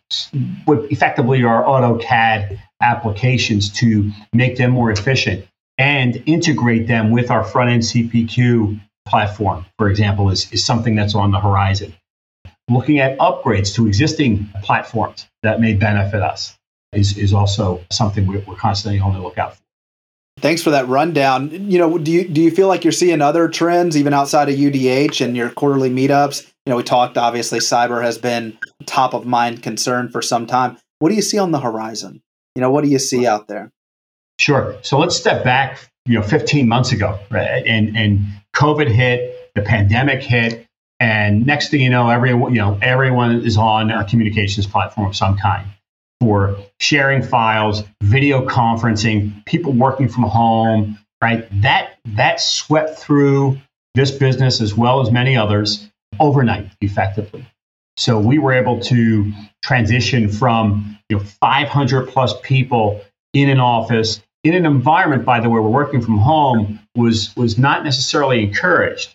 what 0.65 0.91
effectively 0.91 1.43
are 1.43 1.63
AutoCAD 1.63 2.59
applications 2.81 3.71
to 3.73 4.11
make 4.33 4.57
them 4.57 4.71
more 4.71 4.91
efficient 4.91 5.45
and 5.77 6.21
integrate 6.25 6.87
them 6.87 7.11
with 7.11 7.31
our 7.31 7.43
front 7.43 7.69
end 7.69 7.83
CPQ 7.83 8.79
platform, 9.07 9.65
for 9.77 9.89
example, 9.89 10.29
is, 10.29 10.51
is 10.51 10.65
something 10.65 10.95
that's 10.95 11.15
on 11.15 11.31
the 11.31 11.39
horizon 11.39 11.93
looking 12.69 12.99
at 12.99 13.17
upgrades 13.19 13.73
to 13.75 13.87
existing 13.87 14.49
platforms 14.63 15.27
that 15.43 15.59
may 15.59 15.73
benefit 15.73 16.21
us 16.21 16.57
is, 16.93 17.17
is 17.17 17.33
also 17.33 17.83
something 17.91 18.25
we're, 18.25 18.39
we're 18.41 18.55
constantly 18.55 18.99
on 18.99 19.13
the 19.13 19.21
lookout 19.21 19.55
for. 19.55 19.61
Thanks 20.39 20.61
for 20.61 20.71
that 20.71 20.87
rundown. 20.87 21.71
You 21.71 21.79
know, 21.79 21.97
do 21.97 22.11
you 22.11 22.27
do 22.27 22.41
you 22.41 22.51
feel 22.51 22.67
like 22.67 22.83
you're 22.83 22.91
seeing 22.91 23.21
other 23.21 23.47
trends 23.47 23.95
even 23.95 24.13
outside 24.13 24.49
of 24.49 24.55
UDH 24.55 25.23
and 25.23 25.35
your 25.35 25.49
quarterly 25.49 25.89
meetups? 25.89 26.45
You 26.65 26.71
know, 26.71 26.75
we 26.75 26.83
talked 26.83 27.17
obviously 27.17 27.59
cyber 27.59 28.01
has 28.03 28.17
been 28.17 28.57
top 28.85 29.13
of 29.13 29.25
mind 29.25 29.63
concern 29.63 30.09
for 30.09 30.21
some 30.21 30.45
time. 30.45 30.77
What 30.99 31.09
do 31.09 31.15
you 31.15 31.21
see 31.21 31.37
on 31.37 31.51
the 31.51 31.59
horizon? 31.59 32.21
You 32.53 32.61
know, 32.61 32.69
what 32.69 32.83
do 32.83 32.89
you 32.89 32.99
see 32.99 33.25
out 33.25 33.47
there? 33.47 33.71
Sure. 34.37 34.75
So 34.81 34.99
let's 34.99 35.15
step 35.15 35.43
back, 35.45 35.89
you 36.05 36.15
know, 36.15 36.21
15 36.21 36.67
months 36.67 36.91
ago, 36.91 37.17
right? 37.31 37.63
And 37.65 37.95
and 37.95 38.19
COVID 38.55 38.89
hit, 38.89 39.53
the 39.55 39.61
pandemic 39.61 40.21
hit, 40.21 40.64
and 40.99 41.45
next 41.45 41.69
thing 41.69 41.81
you 41.81 41.89
know, 41.89 42.09
everyone, 42.09 42.53
you 42.53 42.61
know, 42.61 42.77
everyone 42.81 43.41
is 43.41 43.57
on 43.57 43.91
a 43.91 44.05
communications 44.05 44.65
platform 44.65 45.07
of 45.07 45.15
some 45.15 45.37
kind 45.37 45.67
for 46.21 46.57
sharing 46.79 47.21
files, 47.21 47.83
video 48.01 48.45
conferencing, 48.47 49.45
people 49.45 49.73
working 49.73 50.07
from 50.07 50.23
home, 50.23 50.97
right? 51.21 51.47
That 51.61 51.97
that 52.05 52.39
swept 52.39 52.97
through 52.97 53.59
this 53.93 54.11
business 54.11 54.61
as 54.61 54.75
well 54.75 55.01
as 55.01 55.11
many 55.11 55.35
others 55.35 55.89
overnight, 56.19 56.71
effectively. 56.81 57.45
So 57.97 58.19
we 58.19 58.39
were 58.39 58.53
able 58.53 58.79
to 58.81 59.31
transition 59.63 60.29
from 60.29 60.97
you 61.09 61.17
know 61.17 61.23
500 61.23 62.07
plus 62.07 62.33
people 62.41 63.01
in 63.33 63.49
an 63.49 63.59
office 63.59 64.21
in 64.45 64.53
an 64.53 64.67
environment, 64.67 65.25
by 65.25 65.39
the 65.39 65.49
way, 65.49 65.59
we're 65.59 65.69
working 65.69 66.01
from 66.01 66.19
home 66.19 66.79
was 66.95 67.35
was 67.35 67.57
not 67.57 67.83
necessarily 67.83 68.43
encouraged 68.43 69.14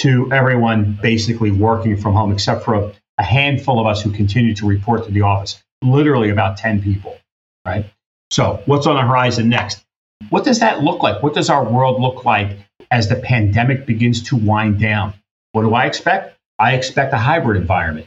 to 0.00 0.32
everyone 0.32 0.98
basically 1.02 1.50
working 1.50 1.96
from 1.96 2.14
home, 2.14 2.32
except 2.32 2.64
for 2.64 2.74
a, 2.74 2.92
a 3.18 3.22
handful 3.22 3.78
of 3.78 3.86
us 3.86 4.02
who 4.02 4.10
continue 4.10 4.54
to 4.54 4.66
report 4.66 5.04
to 5.04 5.10
the 5.10 5.22
office, 5.22 5.62
literally 5.82 6.30
about 6.30 6.56
10 6.56 6.82
people, 6.82 7.18
right? 7.66 7.84
So, 8.30 8.62
what's 8.66 8.86
on 8.86 8.96
the 8.96 9.02
horizon 9.02 9.48
next? 9.48 9.84
What 10.30 10.44
does 10.44 10.60
that 10.60 10.82
look 10.82 11.02
like? 11.02 11.22
What 11.22 11.34
does 11.34 11.50
our 11.50 11.64
world 11.64 12.00
look 12.00 12.24
like 12.24 12.56
as 12.90 13.08
the 13.08 13.16
pandemic 13.16 13.86
begins 13.86 14.22
to 14.24 14.36
wind 14.36 14.80
down? 14.80 15.14
What 15.52 15.62
do 15.62 15.74
I 15.74 15.86
expect? 15.86 16.38
I 16.58 16.74
expect 16.74 17.12
a 17.12 17.18
hybrid 17.18 17.60
environment. 17.60 18.06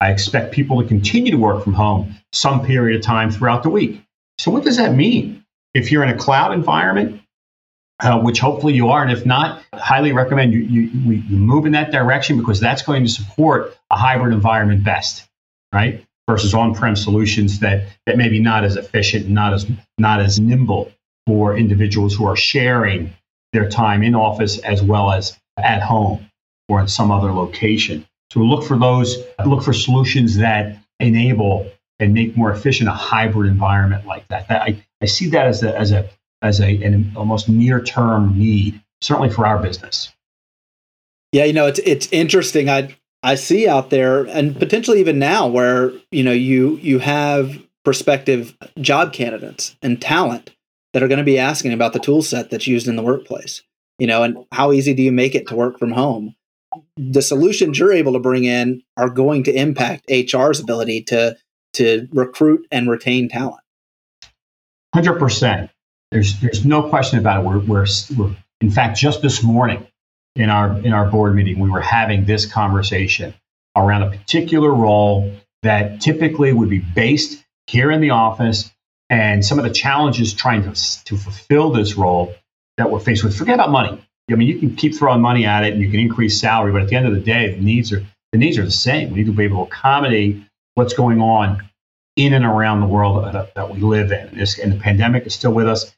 I 0.00 0.10
expect 0.10 0.52
people 0.52 0.80
to 0.80 0.88
continue 0.88 1.32
to 1.32 1.38
work 1.38 1.62
from 1.62 1.74
home 1.74 2.16
some 2.32 2.64
period 2.64 2.96
of 2.96 3.02
time 3.02 3.30
throughout 3.30 3.62
the 3.62 3.70
week. 3.70 4.02
So, 4.38 4.50
what 4.50 4.64
does 4.64 4.76
that 4.76 4.94
mean? 4.94 5.44
If 5.74 5.92
you're 5.92 6.02
in 6.02 6.10
a 6.10 6.16
cloud 6.16 6.52
environment, 6.52 7.20
uh, 8.00 8.20
which 8.20 8.38
hopefully 8.38 8.74
you 8.74 8.88
are. 8.88 9.02
And 9.02 9.10
if 9.10 9.26
not, 9.26 9.62
highly 9.74 10.12
recommend 10.12 10.52
you, 10.52 10.60
you, 10.60 10.82
you 10.82 11.36
move 11.36 11.66
in 11.66 11.72
that 11.72 11.90
direction 11.90 12.38
because 12.38 12.60
that's 12.60 12.82
going 12.82 13.04
to 13.04 13.10
support 13.10 13.76
a 13.90 13.96
hybrid 13.96 14.32
environment 14.32 14.84
best, 14.84 15.28
right? 15.72 16.04
Versus 16.28 16.54
on-prem 16.54 16.94
solutions 16.94 17.60
that, 17.60 17.84
that 18.06 18.16
maybe 18.16 18.38
not 18.38 18.64
as 18.64 18.76
efficient, 18.76 19.28
not 19.28 19.54
as 19.54 19.66
not 19.98 20.20
as 20.20 20.38
nimble 20.38 20.92
for 21.26 21.56
individuals 21.56 22.14
who 22.14 22.26
are 22.26 22.36
sharing 22.36 23.12
their 23.52 23.68
time 23.68 24.02
in 24.02 24.14
office 24.14 24.58
as 24.58 24.82
well 24.82 25.10
as 25.10 25.38
at 25.56 25.82
home 25.82 26.30
or 26.68 26.80
in 26.80 26.88
some 26.88 27.10
other 27.10 27.32
location. 27.32 28.06
So 28.30 28.40
look 28.40 28.64
for 28.64 28.78
those, 28.78 29.16
look 29.44 29.62
for 29.62 29.72
solutions 29.72 30.36
that 30.36 30.78
enable 31.00 31.70
and 31.98 32.14
make 32.14 32.36
more 32.36 32.52
efficient 32.52 32.88
a 32.88 32.92
hybrid 32.92 33.50
environment 33.50 34.06
like 34.06 34.28
that. 34.28 34.48
that 34.48 34.62
I, 34.62 34.84
I 35.02 35.06
see 35.06 35.30
that 35.30 35.46
as 35.46 35.62
a, 35.62 35.76
as 35.76 35.92
a 35.92 36.08
as 36.42 36.60
a, 36.60 36.82
an 36.82 37.12
almost 37.16 37.48
near 37.48 37.82
term 37.82 38.38
need, 38.38 38.80
certainly 39.00 39.30
for 39.30 39.46
our 39.46 39.58
business. 39.58 40.12
Yeah, 41.32 41.44
you 41.44 41.52
know, 41.52 41.66
it's 41.66 41.80
it's 41.80 42.08
interesting. 42.10 42.68
I 42.68 42.96
I 43.22 43.34
see 43.34 43.68
out 43.68 43.90
there, 43.90 44.24
and 44.24 44.58
potentially 44.58 45.00
even 45.00 45.18
now, 45.18 45.46
where 45.46 45.92
you 46.10 46.22
know 46.22 46.32
you 46.32 46.76
you 46.76 46.98
have 47.00 47.58
prospective 47.84 48.56
job 48.80 49.12
candidates 49.12 49.76
and 49.82 50.00
talent 50.00 50.54
that 50.92 51.02
are 51.02 51.08
going 51.08 51.18
to 51.18 51.24
be 51.24 51.38
asking 51.38 51.72
about 51.72 51.92
the 51.92 51.98
tool 51.98 52.22
set 52.22 52.50
that's 52.50 52.66
used 52.66 52.88
in 52.88 52.96
the 52.96 53.02
workplace. 53.02 53.62
You 53.98 54.06
know, 54.06 54.22
and 54.22 54.44
how 54.52 54.72
easy 54.72 54.94
do 54.94 55.02
you 55.02 55.12
make 55.12 55.34
it 55.34 55.48
to 55.48 55.56
work 55.56 55.78
from 55.78 55.92
home? 55.92 56.34
The 56.96 57.22
solutions 57.22 57.78
you're 57.78 57.92
able 57.92 58.12
to 58.12 58.18
bring 58.18 58.44
in 58.44 58.82
are 58.96 59.10
going 59.10 59.42
to 59.44 59.52
impact 59.52 60.10
HR's 60.10 60.60
ability 60.60 61.02
to 61.04 61.36
to 61.74 62.08
recruit 62.12 62.66
and 62.70 62.88
retain 62.88 63.28
talent. 63.28 63.62
Hundred 64.94 65.18
percent. 65.18 65.70
There's 66.10 66.40
there's 66.40 66.64
no 66.64 66.88
question 66.88 67.18
about 67.18 67.42
it. 67.42 67.46
We're, 67.46 67.58
we're, 67.58 67.86
we're 68.16 68.36
in 68.60 68.70
fact 68.70 68.98
just 68.98 69.22
this 69.22 69.42
morning 69.42 69.86
in 70.36 70.50
our 70.50 70.78
in 70.78 70.92
our 70.92 71.10
board 71.10 71.34
meeting 71.34 71.58
we 71.58 71.70
were 71.70 71.80
having 71.80 72.24
this 72.24 72.46
conversation 72.46 73.34
around 73.76 74.02
a 74.02 74.10
particular 74.10 74.72
role 74.72 75.32
that 75.62 76.00
typically 76.00 76.52
would 76.52 76.70
be 76.70 76.78
based 76.78 77.44
here 77.66 77.90
in 77.90 78.00
the 78.00 78.10
office 78.10 78.72
and 79.10 79.44
some 79.44 79.58
of 79.58 79.64
the 79.64 79.70
challenges 79.70 80.32
trying 80.32 80.62
to, 80.62 81.04
to 81.04 81.16
fulfill 81.16 81.70
this 81.70 81.94
role 81.94 82.34
that 82.76 82.90
we're 82.90 83.00
faced 83.00 83.24
with. 83.24 83.36
Forget 83.36 83.54
about 83.54 83.70
money. 83.70 84.02
I 84.30 84.34
mean, 84.34 84.48
you 84.48 84.58
can 84.58 84.76
keep 84.76 84.94
throwing 84.94 85.20
money 85.20 85.46
at 85.46 85.64
it 85.64 85.72
and 85.72 85.82
you 85.82 85.90
can 85.90 86.00
increase 86.00 86.38
salary, 86.38 86.72
but 86.72 86.82
at 86.82 86.88
the 86.88 86.96
end 86.96 87.06
of 87.06 87.14
the 87.14 87.20
day, 87.20 87.54
the 87.54 87.60
needs 87.60 87.92
are 87.92 88.04
the 88.32 88.38
needs 88.38 88.58
are 88.58 88.64
the 88.64 88.70
same. 88.70 89.10
We 89.10 89.18
need 89.18 89.26
to 89.26 89.32
be 89.32 89.44
able 89.44 89.64
to 89.66 89.72
accommodate 89.72 90.42
what's 90.74 90.92
going 90.92 91.20
on 91.20 91.68
in 92.16 92.34
and 92.34 92.44
around 92.44 92.80
the 92.80 92.86
world 92.86 93.24
that, 93.24 93.54
that 93.54 93.70
we 93.74 93.80
live 93.80 94.12
in. 94.12 94.36
This, 94.36 94.58
and 94.58 94.72
the 94.72 94.78
pandemic 94.78 95.26
is 95.26 95.34
still 95.34 95.52
with 95.52 95.66
us 95.66 95.94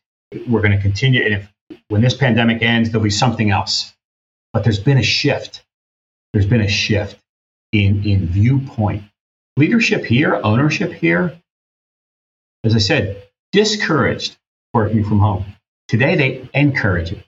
we're 0.48 0.60
going 0.60 0.76
to 0.76 0.82
continue. 0.82 1.24
And 1.24 1.34
if 1.34 1.52
when 1.88 2.00
this 2.00 2.14
pandemic 2.14 2.62
ends, 2.62 2.90
there'll 2.90 3.04
be 3.04 3.10
something 3.10 3.50
else. 3.50 3.92
But 4.52 4.64
there's 4.64 4.80
been 4.80 4.98
a 4.98 5.02
shift. 5.02 5.64
There's 6.32 6.46
been 6.46 6.60
a 6.60 6.68
shift 6.68 7.20
in, 7.72 8.04
in 8.04 8.26
viewpoint. 8.26 9.04
Leadership 9.56 10.04
here, 10.04 10.40
ownership 10.42 10.92
here, 10.92 11.40
as 12.64 12.74
I 12.74 12.78
said, 12.78 13.22
discouraged 13.52 14.36
working 14.72 15.04
from 15.04 15.18
home. 15.18 15.44
Today, 15.88 16.14
they 16.16 16.48
encourage 16.54 17.12
it. 17.12 17.24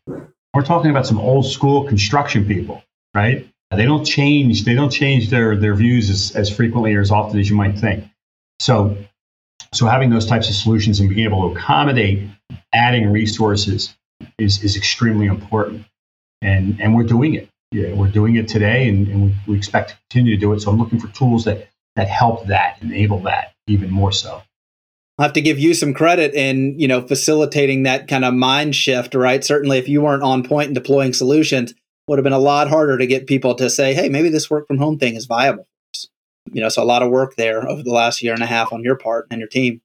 We're 0.55 0.63
talking 0.65 0.91
about 0.91 1.07
some 1.07 1.19
old 1.19 1.47
school 1.47 1.87
construction 1.89 2.47
people, 2.47 2.85
right? 3.15 3.49
They 3.71 3.85
don't 3.85 4.05
change. 4.05 4.65
They 4.65 4.75
don't 4.75 4.91
change 4.91 5.31
their, 5.31 5.57
their 5.57 5.75
views 5.75 6.11
as, 6.11 6.37
as 6.37 6.55
frequently 6.55 6.95
or 6.95 7.01
as 7.01 7.11
often 7.11 7.41
as 7.41 7.49
you 7.49 7.57
might 7.57 7.79
think. 7.79 8.05
So, 8.61 8.97
so 9.73 9.87
having 9.87 10.11
those 10.11 10.27
types 10.27 10.49
of 10.49 10.55
solutions 10.55 11.01
and 11.01 11.09
being 11.09 11.25
able 11.25 11.49
to 11.49 11.57
accommodate 11.57 12.29
adding 12.73 13.11
resources 13.11 13.95
is, 14.39 14.63
is 14.63 14.77
extremely 14.77 15.27
important. 15.27 15.85
And, 16.43 16.81
and 16.81 16.95
we're 16.95 17.05
doing 17.05 17.35
it. 17.35 17.49
Yeah, 17.71 17.95
we're 17.95 18.09
doing 18.11 18.37
it 18.37 18.49
today 18.49 18.89
and, 18.89 19.09
and 19.09 19.23
we, 19.25 19.35
we 19.47 19.57
expect 19.57 19.91
to 19.91 19.97
continue 20.11 20.35
to 20.35 20.41
do 20.41 20.53
it. 20.53 20.61
So 20.61 20.71
I'm 20.71 20.79
looking 20.79 21.01
for 21.01 21.09
tools 21.09 21.45
that, 21.47 21.69
that 21.97 22.09
help 22.09 22.47
that, 22.49 22.79
enable 22.83 23.21
that 23.21 23.55
even 23.67 23.91
more 23.91 24.13
so. 24.13 24.43
I 25.19 25.23
have 25.23 25.33
to 25.35 25.41
give 25.41 25.59
you 25.59 25.73
some 25.73 25.95
credit 25.95 26.35
in, 26.35 26.79
you 26.79 26.89
know, 26.89 27.07
facilitating 27.07 27.85
that 27.85 28.09
kind 28.09 28.25
of 28.25 28.35
mind 28.35 28.75
shift, 28.75 29.15
right? 29.15 29.43
Certainly 29.43 29.79
if 29.79 29.89
you 29.89 30.03
weren't 30.03 30.23
on 30.23 30.43
point 30.43 30.69
in 30.69 30.75
deploying 30.75 31.13
solutions, 31.13 31.75
would 32.09 32.19
have 32.19 32.25
been 32.25 32.33
a 32.33 32.39
lot 32.39 32.69
harder 32.69 32.99
to 32.99 33.07
get 33.07 33.27
people 33.27 33.55
to 33.55 33.71
say, 33.71 33.95
hey, 33.95 34.09
maybe 34.09 34.29
this 34.29 34.51
work 34.51 34.67
from 34.67 34.79
home 34.79 34.99
thing 34.99 35.15
is 35.15 35.27
viable. 35.27 35.67
You 36.51 36.61
know, 36.61 36.69
so 36.69 36.83
a 36.83 36.85
lot 36.85 37.03
of 37.03 37.11
work 37.11 37.37
there 37.37 37.69
over 37.69 37.83
the 37.83 37.93
last 37.93 38.23
year 38.23 38.35
and 38.35 38.43
a 38.43 38.47
half 38.47 38.73
on 38.73 38.83
your 38.83 38.97
part 38.97 39.27
and 39.31 39.39
your 39.39 39.49
team. 39.49 39.81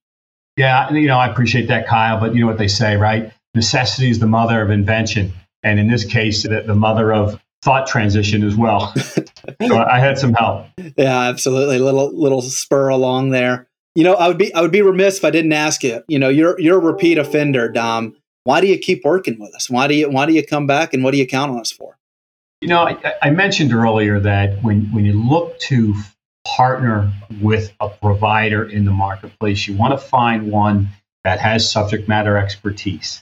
Yeah, 0.57 0.91
you 0.91 1.07
know, 1.07 1.17
I 1.17 1.29
appreciate 1.29 1.67
that, 1.67 1.87
Kyle, 1.87 2.19
but 2.19 2.33
you 2.33 2.41
know 2.41 2.47
what 2.47 2.57
they 2.57 2.67
say, 2.67 2.97
right? 2.97 3.31
Necessity 3.53 4.09
is 4.09 4.19
the 4.19 4.27
mother 4.27 4.61
of 4.61 4.71
invention. 4.71 5.31
And 5.63 5.79
in 5.79 5.87
this 5.87 6.03
case, 6.03 6.43
the, 6.43 6.63
the 6.65 6.75
mother 6.75 7.13
of 7.13 7.39
thought 7.61 7.87
transition 7.87 8.43
as 8.43 8.55
well. 8.55 8.93
so 9.67 9.77
I 9.77 9.99
had 9.99 10.17
some 10.17 10.33
help. 10.33 10.67
Yeah, 10.97 11.19
absolutely. 11.21 11.79
Little 11.79 12.11
little 12.11 12.41
spur 12.41 12.89
along 12.89 13.31
there. 13.31 13.67
You 13.95 14.03
know, 14.03 14.13
I 14.13 14.27
would 14.27 14.37
be 14.37 14.53
I 14.53 14.61
would 14.61 14.71
be 14.71 14.81
remiss 14.81 15.17
if 15.17 15.25
I 15.25 15.31
didn't 15.31 15.53
ask 15.53 15.83
you. 15.83 16.03
You 16.07 16.19
know, 16.19 16.29
you're 16.29 16.59
you're 16.59 16.77
a 16.77 16.83
repeat 16.83 17.17
offender, 17.17 17.69
Dom. 17.69 18.15
Why 18.43 18.61
do 18.61 18.67
you 18.67 18.77
keep 18.77 19.03
working 19.03 19.39
with 19.39 19.53
us? 19.55 19.69
Why 19.69 19.87
do 19.87 19.95
you 19.95 20.09
why 20.09 20.25
do 20.25 20.33
you 20.33 20.45
come 20.45 20.67
back 20.67 20.93
and 20.93 21.03
what 21.03 21.11
do 21.11 21.17
you 21.17 21.27
count 21.27 21.51
on 21.51 21.59
us 21.59 21.71
for? 21.71 21.97
You 22.61 22.69
know, 22.69 22.87
I, 22.87 23.13
I 23.21 23.29
mentioned 23.29 23.73
earlier 23.73 24.19
that 24.19 24.63
when 24.63 24.91
when 24.93 25.05
you 25.05 25.13
look 25.13 25.59
to 25.61 25.93
partner 26.55 27.12
with 27.41 27.73
a 27.79 27.89
provider 27.89 28.63
in 28.63 28.86
the 28.86 28.91
marketplace, 28.91 29.67
you 29.67 29.75
want 29.75 29.99
to 29.99 30.05
find 30.05 30.51
one 30.51 30.89
that 31.23 31.39
has 31.39 31.69
subject 31.69 32.07
matter 32.07 32.38
expertise, 32.38 33.21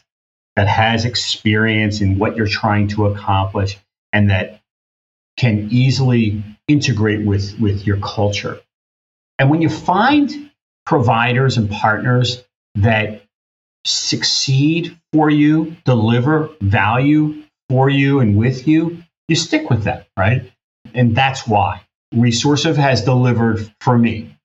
that 0.56 0.68
has 0.68 1.06
experience 1.06 2.02
in 2.02 2.20
what 2.20 2.36
you're 2.36 2.48
trying 2.48 2.88
to 2.90 3.08
accomplish, 3.08 3.78
and 4.14 4.30
that 4.30 4.62
can 5.38 5.70
easily 5.72 6.44
integrate 6.68 7.26
with, 7.26 7.60
with 7.60 7.86
your 7.86 7.98
culture. 7.98 8.60
And 9.40 9.50
when 9.50 9.62
you 9.62 9.70
find 9.70 10.52
providers 10.86 11.58
and 11.58 11.70
partners 11.70 12.44
that 12.76 13.24
succeed 13.86 14.98
for 15.12 15.30
you, 15.30 15.76
deliver 15.84 16.50
value 16.62 17.44
for 17.70 17.90
you 17.90 18.20
and 18.20 18.38
with 18.38 18.68
you, 18.68 19.04
you 19.28 19.36
stick 19.36 19.70
with 19.70 19.84
them, 19.84 20.04
right? 20.18 20.52
And 20.94 21.16
that's 21.16 21.48
why. 21.48 21.82
Resourcive 22.14 22.76
has 22.76 23.04
delivered 23.04 23.72
for 23.80 23.98
me. 23.98 24.38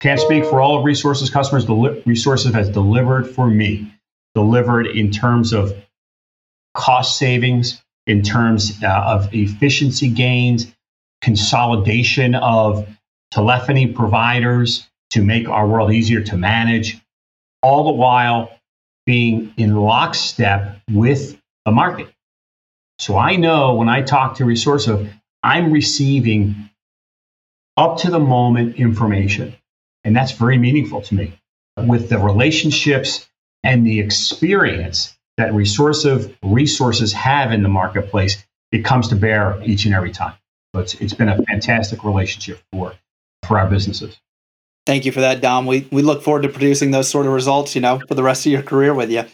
Can't 0.00 0.20
speak 0.20 0.44
for 0.44 0.60
all 0.60 0.78
of 0.78 0.84
Resourcive's 0.84 1.30
customers. 1.30 1.64
Deli- 1.64 2.02
has 2.04 2.68
delivered 2.70 3.28
for 3.28 3.48
me, 3.48 3.92
delivered 4.34 4.86
in 4.86 5.10
terms 5.10 5.52
of 5.52 5.74
cost 6.74 7.18
savings, 7.18 7.82
in 8.06 8.22
terms 8.22 8.82
uh, 8.82 8.86
of 8.88 9.34
efficiency 9.34 10.08
gains, 10.08 10.72
consolidation 11.20 12.34
of 12.34 12.88
telephony 13.30 13.88
providers 13.92 14.88
to 15.10 15.22
make 15.22 15.48
our 15.48 15.66
world 15.66 15.92
easier 15.92 16.22
to 16.22 16.36
manage, 16.36 16.98
all 17.62 17.84
the 17.84 17.92
while 17.92 18.50
being 19.04 19.52
in 19.56 19.74
lockstep 19.74 20.80
with 20.90 21.38
the 21.64 21.72
market. 21.72 22.08
So 22.98 23.16
I 23.16 23.36
know 23.36 23.74
when 23.74 23.88
I 23.88 24.02
talk 24.02 24.36
to 24.36 24.44
Resourcive, 24.44 25.10
I'm 25.42 25.72
receiving 25.72 26.70
up 27.78 27.96
to 27.98 28.10
the 28.10 28.18
moment 28.18 28.76
information. 28.76 29.54
And 30.04 30.14
that's 30.14 30.32
very 30.32 30.58
meaningful 30.58 31.00
to 31.02 31.14
me. 31.14 31.32
With 31.78 32.08
the 32.08 32.18
relationships 32.18 33.28
and 33.62 33.86
the 33.86 34.00
experience 34.00 35.16
that 35.36 35.52
Resourcive 35.52 36.34
resources 36.42 37.12
have 37.12 37.52
in 37.52 37.62
the 37.62 37.68
marketplace, 37.68 38.44
it 38.72 38.84
comes 38.84 39.08
to 39.08 39.16
bear 39.16 39.62
each 39.64 39.84
and 39.84 39.94
every 39.94 40.10
time. 40.10 40.34
So 40.74 40.82
it's, 40.82 40.94
it's 40.94 41.14
been 41.14 41.28
a 41.28 41.40
fantastic 41.44 42.04
relationship 42.04 42.60
for, 42.72 42.94
for 43.46 43.58
our 43.58 43.70
businesses. 43.70 44.18
Thank 44.84 45.04
you 45.04 45.12
for 45.12 45.20
that, 45.20 45.40
Dom. 45.40 45.66
We, 45.66 45.86
we 45.92 46.02
look 46.02 46.22
forward 46.22 46.42
to 46.42 46.48
producing 46.48 46.90
those 46.90 47.08
sort 47.08 47.26
of 47.26 47.32
results, 47.32 47.74
you 47.74 47.80
know, 47.80 48.00
for 48.08 48.14
the 48.14 48.22
rest 48.22 48.44
of 48.44 48.52
your 48.52 48.62
career 48.62 48.92
with 48.92 49.10
you. 49.10 49.24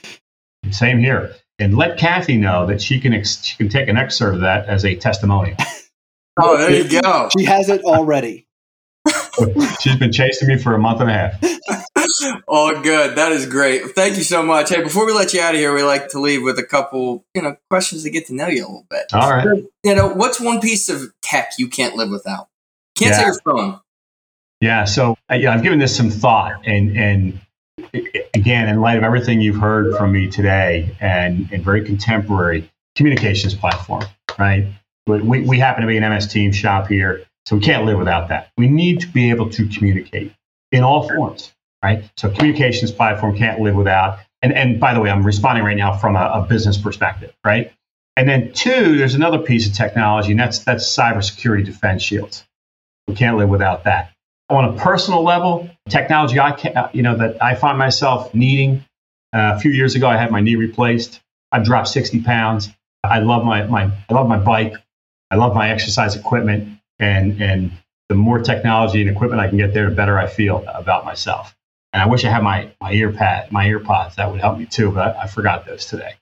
Same 0.70 0.98
here. 0.98 1.34
And 1.58 1.76
let 1.76 1.98
Kathy 1.98 2.36
know 2.36 2.66
that 2.66 2.82
she 2.82 3.00
can, 3.00 3.14
ex- 3.14 3.42
she 3.42 3.56
can 3.56 3.68
take 3.68 3.88
an 3.88 3.96
excerpt 3.96 4.34
of 4.34 4.40
that 4.42 4.66
as 4.66 4.84
a 4.84 4.96
testimonial. 4.96 5.56
Oh, 6.40 6.56
there 6.56 6.70
you 6.70 7.00
go. 7.00 7.28
She 7.36 7.44
has 7.44 7.68
it 7.68 7.84
already. 7.84 8.46
She's 9.80 9.96
been 9.96 10.12
chasing 10.12 10.48
me 10.48 10.58
for 10.58 10.74
a 10.74 10.78
month 10.78 11.00
and 11.00 11.10
a 11.10 11.12
half. 11.12 12.42
All 12.48 12.80
good. 12.80 13.16
That 13.16 13.32
is 13.32 13.46
great. 13.46 13.94
Thank 13.94 14.16
you 14.16 14.22
so 14.22 14.42
much. 14.42 14.70
Hey, 14.70 14.82
before 14.82 15.06
we 15.06 15.12
let 15.12 15.32
you 15.32 15.40
out 15.40 15.54
of 15.54 15.60
here, 15.60 15.74
we 15.74 15.82
like 15.82 16.08
to 16.08 16.20
leave 16.20 16.42
with 16.42 16.58
a 16.58 16.64
couple, 16.64 17.24
you 17.34 17.42
know, 17.42 17.56
questions 17.68 18.04
to 18.04 18.10
get 18.10 18.26
to 18.26 18.34
know 18.34 18.46
you 18.46 18.62
a 18.62 18.66
little 18.66 18.86
bit. 18.88 19.06
All 19.12 19.30
right. 19.30 19.64
You 19.82 19.94
know, 19.94 20.08
what's 20.08 20.40
one 20.40 20.60
piece 20.60 20.88
of 20.88 21.12
tech 21.22 21.52
you 21.58 21.68
can't 21.68 21.96
live 21.96 22.10
without? 22.10 22.48
Can't 22.96 23.10
yeah. 23.10 23.18
say 23.18 23.24
your 23.24 23.40
phone. 23.44 23.80
Yeah. 24.60 24.84
So 24.84 25.16
yeah, 25.30 25.52
I've 25.52 25.62
given 25.62 25.78
this 25.78 25.94
some 25.94 26.10
thought, 26.10 26.66
and 26.66 26.96
and 26.96 27.40
again, 28.34 28.68
in 28.68 28.80
light 28.80 28.96
of 28.96 29.04
everything 29.04 29.40
you've 29.40 29.56
heard 29.56 29.96
from 29.96 30.12
me 30.12 30.30
today, 30.30 30.96
and 31.00 31.48
and 31.52 31.64
very 31.64 31.84
contemporary 31.84 32.70
communications 32.94 33.54
platform, 33.54 34.04
right? 34.38 34.66
We, 35.06 35.42
we 35.42 35.58
happen 35.58 35.82
to 35.82 35.86
be 35.86 35.96
an 35.96 36.08
MS 36.08 36.28
Team 36.28 36.52
shop 36.52 36.88
here, 36.88 37.24
so 37.46 37.56
we 37.56 37.62
can't 37.62 37.84
live 37.84 37.98
without 37.98 38.28
that. 38.28 38.50
We 38.56 38.68
need 38.68 39.00
to 39.00 39.08
be 39.08 39.30
able 39.30 39.50
to 39.50 39.68
communicate 39.68 40.32
in 40.72 40.82
all 40.82 41.08
forms, 41.08 41.52
right? 41.82 42.04
So 42.16 42.30
communications 42.30 42.90
platform 42.90 43.36
can't 43.36 43.60
live 43.60 43.74
without. 43.74 44.18
And, 44.42 44.52
and 44.52 44.80
by 44.80 44.94
the 44.94 45.00
way, 45.00 45.10
I'm 45.10 45.24
responding 45.24 45.64
right 45.64 45.76
now 45.76 45.96
from 45.96 46.16
a, 46.16 46.30
a 46.34 46.46
business 46.48 46.78
perspective, 46.78 47.34
right? 47.44 47.72
And 48.16 48.28
then 48.28 48.52
two, 48.52 48.96
there's 48.96 49.14
another 49.14 49.38
piece 49.38 49.66
of 49.66 49.74
technology, 49.74 50.30
and 50.30 50.40
that's 50.40 50.60
that's 50.60 50.84
cybersecurity 50.96 51.64
defense 51.64 52.02
shields. 52.02 52.44
We 53.08 53.14
can't 53.14 53.36
live 53.36 53.48
without 53.48 53.84
that. 53.84 54.12
On 54.50 54.64
a 54.64 54.72
personal 54.74 55.24
level, 55.24 55.68
technology 55.88 56.38
I 56.38 56.52
can, 56.52 56.90
you 56.92 57.02
know 57.02 57.16
that 57.16 57.42
I 57.42 57.54
find 57.54 57.76
myself 57.76 58.34
needing. 58.34 58.84
Uh, 59.32 59.54
a 59.56 59.60
few 59.60 59.72
years 59.72 59.96
ago, 59.96 60.06
I 60.06 60.16
had 60.16 60.30
my 60.30 60.40
knee 60.40 60.54
replaced. 60.54 61.20
I've 61.50 61.64
dropped 61.64 61.88
60 61.88 62.22
pounds. 62.22 62.70
I 63.02 63.18
love 63.18 63.44
my, 63.44 63.64
my 63.64 63.90
I 64.08 64.14
love 64.14 64.28
my 64.28 64.38
bike. 64.38 64.74
I 65.30 65.36
love 65.36 65.54
my 65.54 65.70
exercise 65.70 66.16
equipment, 66.16 66.78
and 66.98 67.40
and 67.40 67.72
the 68.08 68.14
more 68.14 68.38
technology 68.38 69.00
and 69.00 69.10
equipment 69.10 69.40
I 69.40 69.48
can 69.48 69.58
get 69.58 69.74
there, 69.74 69.88
the 69.88 69.96
better 69.96 70.18
I 70.18 70.26
feel 70.26 70.64
about 70.68 71.04
myself. 71.04 71.56
And 71.92 72.02
I 72.02 72.06
wish 72.06 72.24
I 72.24 72.30
had 72.30 72.42
my 72.42 72.70
my 72.80 72.92
ear 72.92 73.12
pad, 73.12 73.50
my 73.52 73.66
ear 73.66 73.80
pods. 73.80 74.16
That 74.16 74.30
would 74.30 74.40
help 74.40 74.58
me 74.58 74.66
too, 74.66 74.90
but 74.90 75.16
I, 75.16 75.22
I 75.22 75.26
forgot 75.26 75.66
those 75.66 75.86
today. 75.86 76.14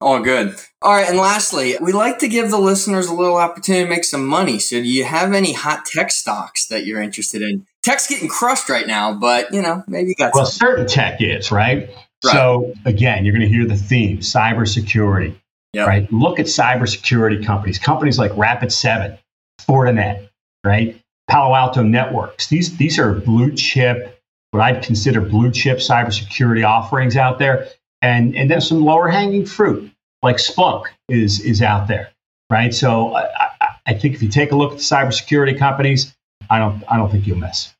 All 0.00 0.20
good. 0.20 0.56
All 0.82 0.92
right, 0.92 1.08
and 1.08 1.18
lastly, 1.18 1.76
we 1.80 1.92
like 1.92 2.18
to 2.18 2.28
give 2.28 2.50
the 2.50 2.58
listeners 2.58 3.06
a 3.06 3.14
little 3.14 3.36
opportunity 3.36 3.84
to 3.84 3.90
make 3.90 4.04
some 4.04 4.26
money. 4.26 4.58
So, 4.58 4.76
do 4.76 4.88
you 4.88 5.04
have 5.04 5.32
any 5.32 5.52
hot 5.52 5.84
tech 5.84 6.10
stocks 6.10 6.66
that 6.66 6.86
you're 6.86 7.00
interested 7.00 7.42
in? 7.42 7.66
Tech's 7.82 8.06
getting 8.06 8.28
crushed 8.28 8.68
right 8.68 8.86
now, 8.86 9.12
but 9.12 9.52
you 9.52 9.62
know, 9.62 9.84
maybe 9.86 10.10
you 10.10 10.14
got. 10.14 10.34
Well, 10.34 10.46
certain 10.46 10.86
tech 10.86 11.20
is 11.20 11.50
right? 11.52 11.88
right. 11.88 12.32
So 12.32 12.74
again, 12.84 13.24
you're 13.24 13.34
going 13.34 13.48
to 13.48 13.54
hear 13.54 13.66
the 13.66 13.76
theme: 13.76 14.18
cybersecurity. 14.18 15.36
Yep. 15.72 15.86
Right. 15.86 16.12
Look 16.12 16.40
at 16.40 16.46
cybersecurity 16.46 17.44
companies, 17.44 17.78
companies 17.78 18.18
like 18.18 18.32
Rapid7, 18.32 19.18
Fortinet, 19.60 20.28
right? 20.64 21.00
Palo 21.28 21.54
Alto 21.54 21.82
Networks. 21.82 22.48
These 22.48 22.76
these 22.76 22.98
are 22.98 23.14
blue 23.14 23.54
chip, 23.54 24.20
what 24.50 24.60
I'd 24.60 24.82
consider 24.82 25.20
blue 25.20 25.52
chip 25.52 25.78
cybersecurity 25.78 26.66
offerings 26.66 27.16
out 27.16 27.38
there, 27.38 27.68
and 28.02 28.34
and 28.34 28.50
then 28.50 28.60
some 28.60 28.84
lower 28.84 29.08
hanging 29.08 29.46
fruit 29.46 29.92
like 30.22 30.36
Splunk 30.36 30.86
is 31.08 31.40
is 31.40 31.62
out 31.62 31.86
there, 31.86 32.10
right? 32.50 32.74
So 32.74 33.14
I, 33.14 33.48
I 33.86 33.94
think 33.94 34.14
if 34.14 34.22
you 34.22 34.28
take 34.28 34.50
a 34.50 34.56
look 34.56 34.72
at 34.72 34.78
the 34.78 34.84
cybersecurity 34.84 35.56
companies, 35.56 36.14
I 36.50 36.58
don't 36.58 36.82
I 36.88 36.96
don't 36.96 37.10
think 37.10 37.28
you'll 37.28 37.38
miss. 37.38 37.72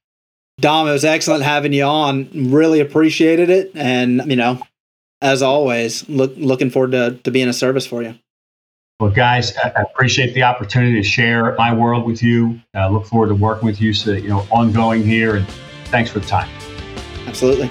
Dom, 0.61 0.87
it 0.87 0.93
was 0.93 1.05
excellent 1.05 1.43
having 1.43 1.73
you 1.73 1.85
on. 1.85 2.51
Really 2.53 2.81
appreciated 2.81 3.51
it, 3.51 3.73
and 3.75 4.23
you 4.27 4.37
know, 4.37 4.61
as 5.23 5.43
always, 5.43 6.09
look, 6.09 6.33
looking 6.37 6.71
forward 6.71 6.93
to, 6.93 7.19
to 7.25 7.31
being 7.31 7.49
a 7.49 7.53
service 7.53 7.87
for 7.87 8.03
you. 8.03 8.15
Well, 9.01 9.11
guys, 9.11 9.57
I 9.57 9.69
appreciate 9.81 10.35
the 10.35 10.43
opportunity 10.43 10.95
to 10.97 11.03
share 11.03 11.55
my 11.57 11.75
world 11.75 12.05
with 12.05 12.23
you. 12.23 12.61
I 12.75 12.89
look 12.89 13.07
forward 13.07 13.29
to 13.29 13.35
working 13.35 13.67
with 13.67 13.81
you, 13.81 13.95
so 13.95 14.13
you 14.13 14.29
know, 14.29 14.47
ongoing 14.51 15.03
here. 15.03 15.37
And 15.37 15.49
thanks 15.87 16.11
for 16.11 16.19
the 16.19 16.27
time. 16.27 16.51
Absolutely. 17.27 17.69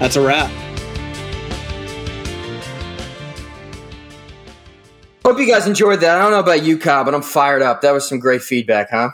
That's 0.00 0.16
a 0.16 0.20
wrap. 0.20 0.50
Hope 5.24 5.38
you 5.38 5.46
guys 5.46 5.66
enjoyed 5.66 6.00
that. 6.00 6.16
I 6.16 6.22
don't 6.22 6.30
know 6.30 6.40
about 6.40 6.64
you, 6.64 6.78
Kyle, 6.78 7.04
but 7.04 7.14
I'm 7.14 7.22
fired 7.22 7.62
up. 7.62 7.82
That 7.82 7.92
was 7.92 8.08
some 8.08 8.18
great 8.18 8.42
feedback, 8.42 8.90
huh? 8.90 9.10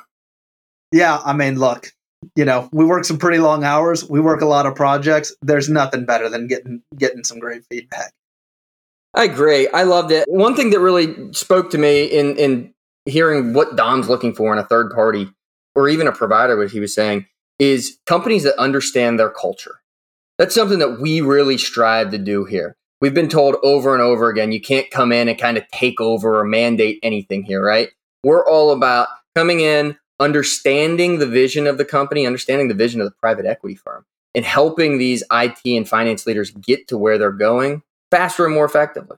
Yeah, 0.93 1.19
I 1.25 1.33
mean, 1.33 1.59
look, 1.59 1.93
you 2.37 2.45
know, 2.45 2.69
we 2.73 2.85
work 2.85 3.05
some 3.05 3.19
pretty 3.19 3.39
long 3.39 3.65
hours. 3.65 4.09
We 4.09 4.21
work 4.21 4.41
a 4.41 4.47
lot 4.47 4.67
of 4.67 4.75
projects. 4.75 5.35
There's 5.43 5.69
nothing 5.69 6.05
better 6.05 6.29
than 6.29 6.47
getting 6.47 6.83
getting 6.97 7.25
some 7.25 7.39
great 7.39 7.63
feedback. 7.71 8.13
I 9.15 9.25
agree. 9.25 9.69
I 9.69 9.85
loved 9.85 10.11
it. 10.11 10.25
One 10.29 10.57
thing 10.57 10.71
that 10.71 10.81
really 10.81 11.33
spoke 11.33 11.71
to 11.71 11.79
me 11.79 12.05
in 12.05 12.37
in 12.37 12.75
hearing 13.07 13.53
what 13.53 13.77
Dom's 13.77 14.09
looking 14.09 14.35
for 14.35 14.53
in 14.53 14.59
a 14.59 14.65
third 14.65 14.91
party 14.91 15.29
or 15.75 15.89
even 15.89 16.07
a 16.07 16.13
provider, 16.13 16.57
what 16.57 16.71
he 16.71 16.81
was 16.81 16.95
saying, 16.95 17.27
is 17.59 17.99
companies 18.07 18.45
that 18.45 18.59
understand 18.59 19.19
their 19.19 19.31
culture. 19.31 19.81
That's 20.39 20.55
something 20.55 20.79
that 20.81 21.01
we 21.01 21.21
really 21.21 21.59
strive 21.59 22.11
to 22.11 22.19
do 22.19 22.45
here. 22.45 22.77
We've 23.01 23.15
been 23.15 23.29
told 23.29 23.57
over 23.63 23.93
and 23.93 24.03
over 24.03 24.29
again, 24.29 24.51
you 24.51 24.61
can't 24.61 24.91
come 24.91 25.13
in 25.13 25.29
and 25.29 25.39
kind 25.39 25.57
of 25.57 25.69
take 25.69 26.01
over 26.01 26.41
or 26.41 26.45
mandate 26.45 26.99
anything 27.03 27.43
here, 27.43 27.63
right? 27.63 27.91
We're 28.25 28.47
all 28.47 28.71
about 28.71 29.09
coming 29.35 29.61
in, 29.61 29.97
understanding 30.21 31.19
the 31.19 31.27
vision 31.27 31.67
of 31.67 31.79
the 31.79 31.85
company, 31.85 32.27
understanding 32.27 32.69
the 32.69 32.75
vision 32.75 33.01
of 33.01 33.07
the 33.07 33.15
private 33.21 33.47
equity 33.47 33.75
firm, 33.75 34.05
and 34.35 34.45
helping 34.45 34.99
these 34.99 35.23
IT 35.33 35.59
and 35.65 35.89
finance 35.89 36.27
leaders 36.27 36.51
get 36.51 36.89
to 36.89 36.99
where 36.99 37.19
they're 37.19 37.33
going 37.33 37.83
faster 38.11 38.45
and 38.45 38.55
more 38.55 38.65
effectively. 38.65 39.17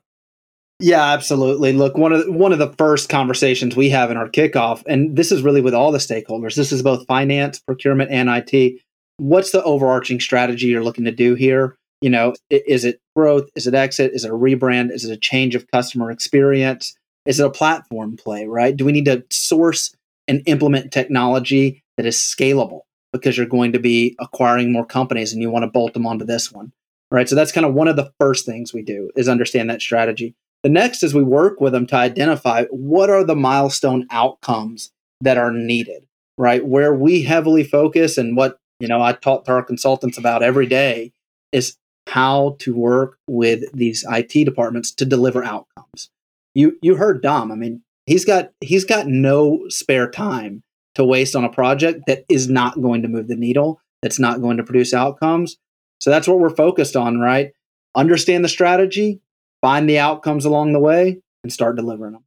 Yeah, 0.79 1.05
absolutely. 1.13 1.73
Look, 1.73 1.97
one 1.97 2.13
of 2.13 2.27
the, 2.27 2.33
one 2.33 2.53
of 2.53 2.59
the 2.59 2.73
first 2.77 3.09
conversations 3.09 3.77
we 3.77 3.89
have 3.91 4.11
in 4.11 4.17
our 4.17 4.29
kickoff, 4.29 4.83
and 4.87 5.17
this 5.17 5.33
is 5.33 5.43
really 5.43 5.63
with 5.63 5.75
all 5.75 5.91
the 5.91 5.99
stakeholders. 5.99 6.55
This 6.55 6.71
is 6.71 6.83
both 6.83 7.07
finance, 7.07 7.59
procurement, 7.59 8.11
and 8.11 8.29
IT. 8.29 8.81
What's 9.17 9.53
the 9.53 9.63
overarching 9.65 10.21
strategy 10.21 10.67
you're 10.67 10.85
looking 10.85 11.07
to 11.07 11.13
do 11.13 11.35
here? 11.35 11.77
You 12.03 12.11
know, 12.11 12.35
is 12.51 12.85
it 12.85 13.01
growth? 13.15 13.49
Is 13.55 13.67
it 13.67 13.75
exit? 13.75 14.13
Is 14.13 14.27
it 14.27 14.31
a 14.31 14.35
rebrand? 14.35 14.93
Is 14.93 15.07
it 15.07 15.13
a 15.13 15.17
change 15.17 15.55
of 15.55 15.67
customer 15.71 16.11
experience? 16.11 16.95
Is 17.25 17.41
it 17.41 17.47
a 17.47 17.51
platform 17.51 18.19
play? 18.19 18.47
Right? 18.47 18.77
Do 18.77 18.85
we 18.85 18.93
need 18.93 19.07
to 19.07 19.25
source 19.31 19.95
and 20.29 20.43
implement 20.47 20.93
technology 20.93 21.83
that 21.97 22.07
is 22.07 22.17
scalable 22.17 22.81
because 23.13 23.37
you're 23.37 23.47
going 23.47 23.73
to 23.73 23.79
be 23.79 24.17
acquiring 24.19 24.73
more 24.73 24.85
companies 24.85 25.33
and 25.33 25.41
you 25.41 25.51
want 25.51 25.63
to 25.63 25.71
bolt 25.71 25.95
them 25.95 26.07
onto 26.07 26.25
this 26.25 26.53
one? 26.53 26.73
Right. 27.11 27.29
So 27.29 27.37
that's 27.37 27.53
kind 27.53 27.65
of 27.65 27.75
one 27.75 27.89
of 27.89 27.97
the 27.97 28.13
first 28.19 28.45
things 28.45 28.75
we 28.75 28.83
do 28.83 29.11
is 29.15 29.29
understand 29.29 29.71
that 29.71 29.81
strategy. 29.81 30.35
The 30.65 30.69
next 30.69 31.05
is 31.05 31.15
we 31.15 31.23
work 31.23 31.61
with 31.61 31.73
them 31.73 31.87
to 31.89 31.97
identify 31.97 32.65
what 32.71 33.11
are 33.11 33.23
the 33.23 33.37
milestone 33.37 34.07
outcomes 34.11 34.91
that 35.21 35.39
are 35.39 35.53
needed, 35.53 36.07
right? 36.37 36.67
Where 36.67 36.93
we 36.93 37.23
heavily 37.23 37.63
focus 37.63 38.19
and 38.19 38.37
what, 38.37 38.59
you 38.81 38.89
know, 38.89 39.01
I 39.01 39.13
talk 39.13 39.45
to 39.45 39.53
our 39.53 39.63
consultants 39.63 40.19
about 40.19 40.43
every 40.43 40.67
day 40.67 41.13
is 41.53 41.77
how 42.09 42.57
to 42.61 42.75
work 42.75 43.19
with 43.29 43.65
these 43.73 44.05
IT 44.11 44.45
departments 44.45 44.91
to 44.93 45.05
deliver 45.05 45.45
outcomes. 45.45 46.11
You 46.55 46.79
you 46.83 46.97
heard 46.97 47.23
Dom. 47.23 47.53
I 47.53 47.55
mean, 47.55 47.83
he's 48.07 48.25
got 48.25 48.51
he's 48.61 48.85
got 48.85 49.07
no 49.07 49.65
spare 49.69 50.11
time 50.11 50.63
to 50.95 51.05
waste 51.05 51.37
on 51.37 51.45
a 51.45 51.51
project 51.51 52.01
that 52.07 52.25
is 52.29 52.49
not 52.49 52.81
going 52.81 53.03
to 53.03 53.09
move 53.09 53.29
the 53.29 53.37
needle, 53.37 53.81
that's 54.03 54.19
not 54.19 54.41
going 54.41 54.57
to 54.57 54.65
produce 54.65 54.95
outcomes. 54.95 55.57
So 56.01 56.11
that's 56.11 56.27
what 56.27 56.39
we're 56.39 56.51
focused 56.51 56.97
on, 56.97 57.19
right? 57.19 57.53
Understand 57.95 58.45
the 58.45 58.49
strategy, 58.49 59.21
find 59.61 59.89
the 59.89 59.99
outcomes 59.99 60.45
along 60.45 60.73
the 60.73 60.81
way 60.81 61.21
and 61.43 61.53
start 61.53 61.77
delivering 61.77 62.13
them. 62.13 62.25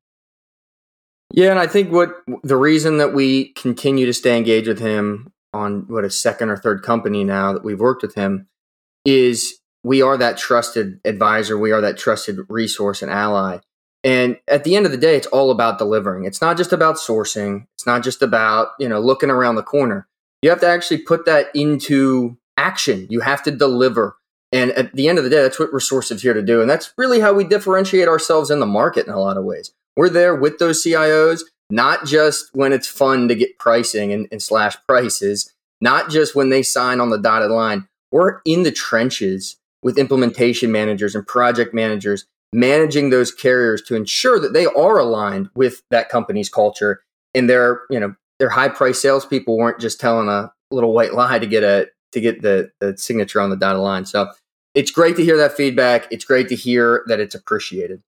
Yeah, 1.31 1.51
and 1.51 1.59
I 1.59 1.67
think 1.67 1.91
what 1.91 2.15
the 2.43 2.57
reason 2.57 2.97
that 2.97 3.13
we 3.13 3.53
continue 3.53 4.05
to 4.05 4.13
stay 4.13 4.37
engaged 4.37 4.67
with 4.67 4.79
him 4.79 5.31
on 5.53 5.85
what 5.87 6.03
a 6.03 6.09
second 6.09 6.49
or 6.49 6.57
third 6.57 6.83
company 6.83 7.23
now 7.23 7.53
that 7.53 7.63
we've 7.63 7.79
worked 7.79 8.01
with 8.01 8.15
him 8.15 8.47
is 9.05 9.59
we 9.83 10.01
are 10.01 10.17
that 10.17 10.37
trusted 10.37 10.99
advisor, 11.05 11.57
we 11.57 11.71
are 11.71 11.81
that 11.81 11.97
trusted 11.97 12.39
resource 12.49 13.01
and 13.01 13.11
ally. 13.11 13.59
And 14.03 14.37
at 14.47 14.63
the 14.63 14.75
end 14.75 14.85
of 14.85 14.91
the 14.91 14.97
day, 14.97 15.15
it's 15.15 15.27
all 15.27 15.51
about 15.51 15.77
delivering. 15.77 16.23
It's 16.23 16.41
not 16.41 16.57
just 16.57 16.71
about 16.71 16.95
sourcing. 16.95 17.67
It's 17.75 17.85
not 17.85 18.03
just 18.03 18.21
about, 18.21 18.69
you 18.79 18.87
know, 18.87 18.99
looking 18.99 19.29
around 19.29 19.55
the 19.55 19.63
corner. 19.63 20.07
You 20.41 20.49
have 20.49 20.61
to 20.61 20.67
actually 20.67 20.99
put 20.99 21.25
that 21.25 21.47
into 21.53 22.37
action. 22.57 23.07
You 23.09 23.19
have 23.19 23.43
to 23.43 23.51
deliver. 23.51 24.17
And 24.51 24.71
at 24.71 24.93
the 24.93 25.09
end 25.09 25.17
of 25.17 25.23
the 25.23 25.29
day, 25.29 25.41
that's 25.41 25.59
what 25.59 25.73
Resourcive's 25.73 26.21
here 26.21 26.33
to 26.33 26.41
do. 26.41 26.61
And 26.61 26.69
that's 26.69 26.93
really 26.97 27.19
how 27.19 27.33
we 27.33 27.43
differentiate 27.43 28.07
ourselves 28.07 28.49
in 28.49 28.59
the 28.59 28.65
market 28.65 29.05
in 29.05 29.13
a 29.13 29.19
lot 29.19 29.37
of 29.37 29.43
ways. 29.43 29.71
We're 29.95 30.09
there 30.09 30.33
with 30.33 30.59
those 30.59 30.83
CIOs, 30.83 31.41
not 31.69 32.05
just 32.05 32.49
when 32.53 32.73
it's 32.73 32.87
fun 32.87 33.27
to 33.27 33.35
get 33.35 33.59
pricing 33.59 34.13
and, 34.13 34.27
and 34.31 34.41
slash 34.41 34.77
prices, 34.87 35.53
not 35.81 36.09
just 36.09 36.35
when 36.35 36.49
they 36.49 36.63
sign 36.63 36.99
on 36.99 37.09
the 37.09 37.17
dotted 37.17 37.51
line. 37.51 37.87
We're 38.11 38.39
in 38.45 38.63
the 38.63 38.71
trenches 38.71 39.57
with 39.83 39.97
implementation 39.97 40.71
managers 40.71 41.15
and 41.15 41.27
project 41.27 41.73
managers, 41.73 42.25
managing 42.53 43.09
those 43.09 43.31
carriers 43.31 43.81
to 43.83 43.95
ensure 43.95 44.39
that 44.39 44.53
they 44.53 44.65
are 44.65 44.97
aligned 44.97 45.49
with 45.55 45.81
that 45.91 46.09
company's 46.09 46.49
culture. 46.49 47.01
And 47.35 47.49
their, 47.49 47.81
you 47.89 47.99
know, 47.99 48.15
their 48.39 48.49
high 48.49 48.69
price 48.69 48.99
salespeople 49.01 49.57
weren't 49.57 49.79
just 49.79 49.99
telling 49.99 50.29
a 50.29 50.51
little 50.71 50.93
white 50.93 51.13
lie 51.13 51.39
to 51.39 51.47
get 51.47 51.63
a 51.63 51.87
to 52.11 52.21
get 52.21 52.41
the, 52.41 52.71
the 52.79 52.97
signature 52.97 53.39
on 53.39 53.51
the 53.51 53.55
dotted 53.55 53.81
line. 53.81 54.05
So 54.05 54.31
it's 54.73 54.89
great 54.89 55.15
to 55.17 55.23
hear 55.23 55.37
that 55.37 55.55
feedback. 55.55 56.07
It's 56.11 56.25
great 56.25 56.49
to 56.49 56.55
hear 56.55 57.03
that 57.07 57.19
it's 57.19 57.35
appreciated. 57.35 58.01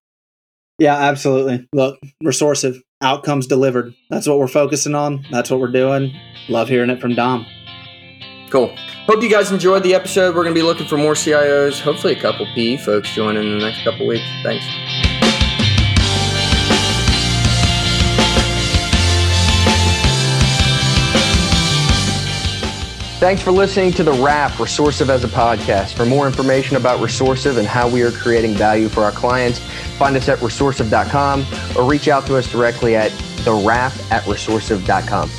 Yeah, 0.80 0.95
absolutely. 0.95 1.67
Look, 1.73 1.99
resourcive 2.23 2.82
outcomes 3.01 3.45
delivered. 3.45 3.93
That's 4.10 4.27
what 4.27 4.39
we're 4.39 4.47
focusing 4.47 4.95
on. 4.95 5.25
That's 5.30 5.51
what 5.51 5.60
we're 5.60 5.71
doing. 5.71 6.13
Love 6.49 6.69
hearing 6.69 6.89
it 6.89 6.99
from 6.99 7.13
Dom. 7.13 7.45
Cool. 8.52 8.76
Hope 9.08 9.24
you 9.24 9.30
guys 9.30 9.52
enjoyed 9.52 9.82
the 9.82 9.96
episode. 9.96 10.36
We're 10.36 10.44
going 10.44 10.54
to 10.54 10.60
be 10.60 10.66
looking 10.66 10.86
for 10.86 10.98
more 10.98 11.14
CIOs, 11.14 11.80
hopefully 11.80 12.14
a 12.14 12.20
couple 12.20 12.46
P 12.54 12.76
folks 12.76 13.10
joining 13.16 13.44
in 13.44 13.60
the 13.60 13.66
next 13.66 13.84
couple 13.84 14.06
weeks. 14.06 14.26
Thanks. 14.44 14.66
Thanks 23.22 23.42
for 23.42 23.52
listening 23.52 23.94
to 23.94 24.04
The 24.04 24.14
Wrap, 24.14 24.52
Resourcive 24.54 25.10
as 25.10 25.24
a 25.24 25.28
podcast. 25.28 25.94
For 25.94 26.06
more 26.06 26.26
information 26.26 26.76
about 26.76 27.00
Resourcive 27.00 27.58
and 27.58 27.68
how 27.68 27.88
we 27.88 28.02
are 28.02 28.12
creating 28.12 28.56
value 28.56 28.90
for 28.90 29.04
our 29.04 29.12
clients, 29.12 29.60
find 29.98 30.18
us 30.18 30.28
at 30.28 30.40
resourcive.com 30.40 31.46
or 31.78 31.88
reach 31.88 32.08
out 32.08 32.26
to 32.26 32.36
us 32.36 32.52
directly 32.52 32.96
at 32.96 33.12
thewrap 33.44 34.12
at 34.12 34.24
resourcive.com. 34.24 35.30